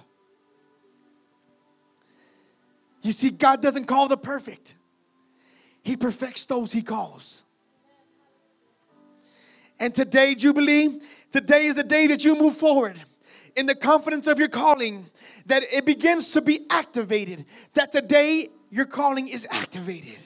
You 3.03 3.13
see, 3.13 3.31
God 3.31 3.63
doesn't 3.63 3.85
call 3.85 4.09
the 4.09 4.17
perfect, 4.17 4.75
He 5.83 5.97
perfects 5.97 6.45
those 6.45 6.73
He 6.73 6.83
calls. 6.83 7.45
And 9.79 9.95
today, 9.95 10.35
Jubilee, 10.35 11.01
today 11.31 11.67
is 11.67 11.77
the 11.77 11.85
day 11.85 12.07
that 12.09 12.25
you 12.25 12.35
move 12.35 12.57
forward 12.57 13.01
in 13.55 13.67
the 13.67 13.75
confidence 13.75 14.27
of 14.27 14.39
your 14.39 14.49
calling, 14.49 15.09
that 15.47 15.63
it 15.71 15.85
begins 15.85 16.33
to 16.33 16.41
be 16.41 16.67
activated, 16.71 17.45
that 17.75 17.93
today 17.93 18.49
your 18.71 18.87
calling 18.87 19.29
is 19.29 19.47
activated. 19.51 20.19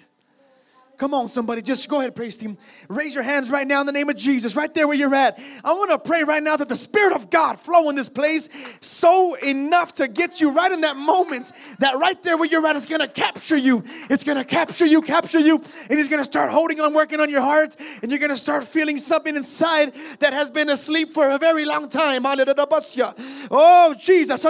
Come 1.01 1.15
on, 1.15 1.31
somebody, 1.31 1.63
just 1.63 1.89
go 1.89 2.01
ahead, 2.01 2.15
praise 2.15 2.37
team. 2.37 2.59
Raise 2.91 3.15
your 3.15 3.23
hands 3.23 3.51
right 3.51 3.67
now 3.67 3.81
in 3.81 3.87
the 3.87 3.93
name 3.93 4.11
of 4.11 4.19
Jesus, 4.19 4.55
right 4.55 4.75
there 4.75 4.87
where 4.87 4.95
you're 4.95 5.15
at. 5.15 5.41
I 5.65 5.73
want 5.73 5.91
to 5.93 5.99
pray 5.99 6.25
right 6.25 6.43
now 6.43 6.59
that 6.59 6.69
the 6.69 6.77
Spirit 6.77 7.15
of 7.15 7.31
God 7.31 7.59
flow 7.59 7.89
in 7.89 7.97
this 7.97 8.11
place 8.11 8.51
so 8.83 9.35
enough 9.37 9.95
to 9.95 10.09
get 10.09 10.43
you 10.43 10.51
right 10.51 10.71
in 10.71 10.83
that 10.83 10.99
moment 10.99 11.53
that 11.79 11.99
right 11.99 12.23
there 12.23 12.37
where 12.37 12.47
you're 12.47 12.67
at 12.67 12.77
is 12.77 12.85
going 12.85 13.01
to 13.01 13.09
capture 13.09 13.57
you. 13.57 13.83
It's 14.11 14.25
going 14.25 14.37
to 14.37 14.45
capture 14.45 14.85
you, 14.85 15.01
capture 15.01 15.41
you, 15.41 15.65
and 15.89 15.99
He's 15.99 16.09
going 16.09 16.21
to 16.21 16.25
start 16.25 16.51
holding 16.51 16.79
on, 16.81 16.93
working 16.93 17.19
on 17.19 17.31
your 17.31 17.41
heart, 17.41 17.77
and 18.03 18.11
you're 18.11 18.21
going 18.21 18.29
to 18.29 18.37
start 18.37 18.65
feeling 18.65 18.99
something 18.99 19.35
inside 19.35 19.95
that 20.19 20.35
has 20.35 20.51
been 20.51 20.69
asleep 20.69 21.15
for 21.15 21.31
a 21.31 21.39
very 21.39 21.65
long 21.65 21.89
time. 21.89 22.27
Oh, 22.27 23.95
Jesus. 23.99 24.45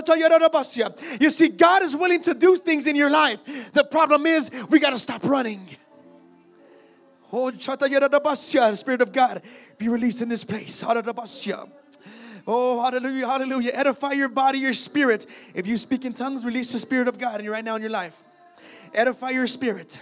You 1.20 1.30
see, 1.30 1.48
God 1.48 1.82
is 1.84 1.94
willing 1.94 2.22
to 2.22 2.34
do 2.34 2.56
things 2.56 2.88
in 2.88 2.96
your 2.96 3.10
life. 3.10 3.38
The 3.72 3.84
problem 3.84 4.26
is, 4.26 4.50
we 4.68 4.80
got 4.80 4.90
to 4.90 4.98
stop 4.98 5.22
running. 5.22 5.76
Oh, 7.32 7.50
Spirit 8.74 9.00
of 9.00 9.12
God, 9.12 9.42
be 9.78 9.88
released 9.88 10.22
in 10.22 10.28
this 10.28 10.44
place. 10.44 10.82
Oh, 12.46 12.82
hallelujah, 12.82 13.26
hallelujah. 13.26 13.70
Edify 13.74 14.12
your 14.12 14.28
body, 14.28 14.58
your 14.58 14.72
spirit. 14.72 15.26
If 15.54 15.66
you 15.66 15.76
speak 15.76 16.04
in 16.04 16.12
tongues, 16.14 16.44
release 16.44 16.72
the 16.72 16.78
Spirit 16.78 17.06
of 17.06 17.18
God 17.18 17.46
right 17.46 17.64
now 17.64 17.76
in 17.76 17.82
your 17.82 17.90
life. 17.90 18.20
Edify 18.94 19.30
your 19.30 19.46
spirit. 19.46 20.00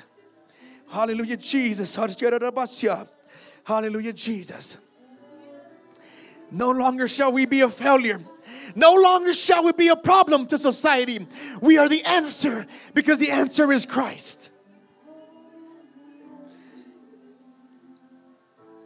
Hallelujah, 0.88 1.36
Jesus. 1.36 1.94
Hallelujah, 3.64 4.12
Jesus. 4.14 4.78
No 6.50 6.70
longer 6.70 7.08
shall 7.08 7.32
we 7.32 7.44
be 7.44 7.60
a 7.60 7.68
failure. 7.68 8.20
No 8.74 8.94
longer 8.94 9.34
shall 9.34 9.64
we 9.64 9.72
be 9.72 9.88
a 9.88 9.96
problem 9.96 10.46
to 10.46 10.56
society. 10.56 11.26
We 11.60 11.76
are 11.76 11.88
the 11.88 12.02
answer 12.04 12.66
because 12.94 13.18
the 13.18 13.30
answer 13.30 13.70
is 13.72 13.84
Christ. 13.84 14.50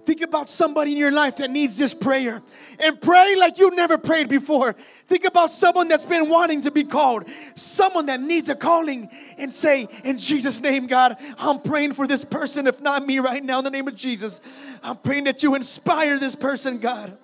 Think 0.05 0.23
about 0.23 0.49
somebody 0.49 0.93
in 0.93 0.99
your 0.99 1.13
life 1.13 1.37
that 1.37 1.51
needs 1.51 1.79
this 1.79 1.95
prayer 1.95 2.43
and 2.83 3.01
pray 3.01 3.37
like 3.37 3.59
you 3.59 3.71
never 3.71 3.97
prayed 3.97 4.29
before. 4.29 4.73
Think 5.07 5.25
about 5.25 5.53
someone 5.53 5.87
that's 5.87 6.05
been 6.05 6.29
wanting 6.29 6.63
to 6.63 6.73
be 6.73 6.83
called, 6.83 7.25
someone 7.55 8.07
that 8.07 8.21
needs 8.21 8.49
a 8.49 8.57
calling, 8.57 9.09
and 9.39 9.55
say, 9.55 9.87
In 10.03 10.19
Jesus' 10.19 10.61
name, 10.61 10.89
God, 10.89 11.17
I'm 11.39 11.61
praying 11.61 11.95
for 11.95 12.09
this 12.09 12.25
person, 12.25 12.67
if 12.67 12.81
not 12.81 13.07
me 13.07 13.21
right 13.21 13.45
now, 13.45 13.59
in 13.59 13.65
the 13.65 13.71
name 13.71 13.87
of 13.87 13.95
Jesus. 13.95 14.41
I'm 14.83 14.97
praying 14.97 15.25
that 15.25 15.45
you 15.45 15.55
inspire 15.55 16.19
this 16.19 16.35
person, 16.35 16.79
God, 16.79 17.17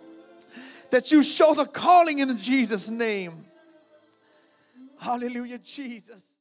that 0.91 1.11
you 1.11 1.21
show 1.25 1.55
the 1.55 1.64
calling 1.64 2.21
in 2.21 2.38
Jesus' 2.38 2.88
name. 2.88 3.45
Hallelujah, 5.01 5.59
Jesus. 5.59 6.38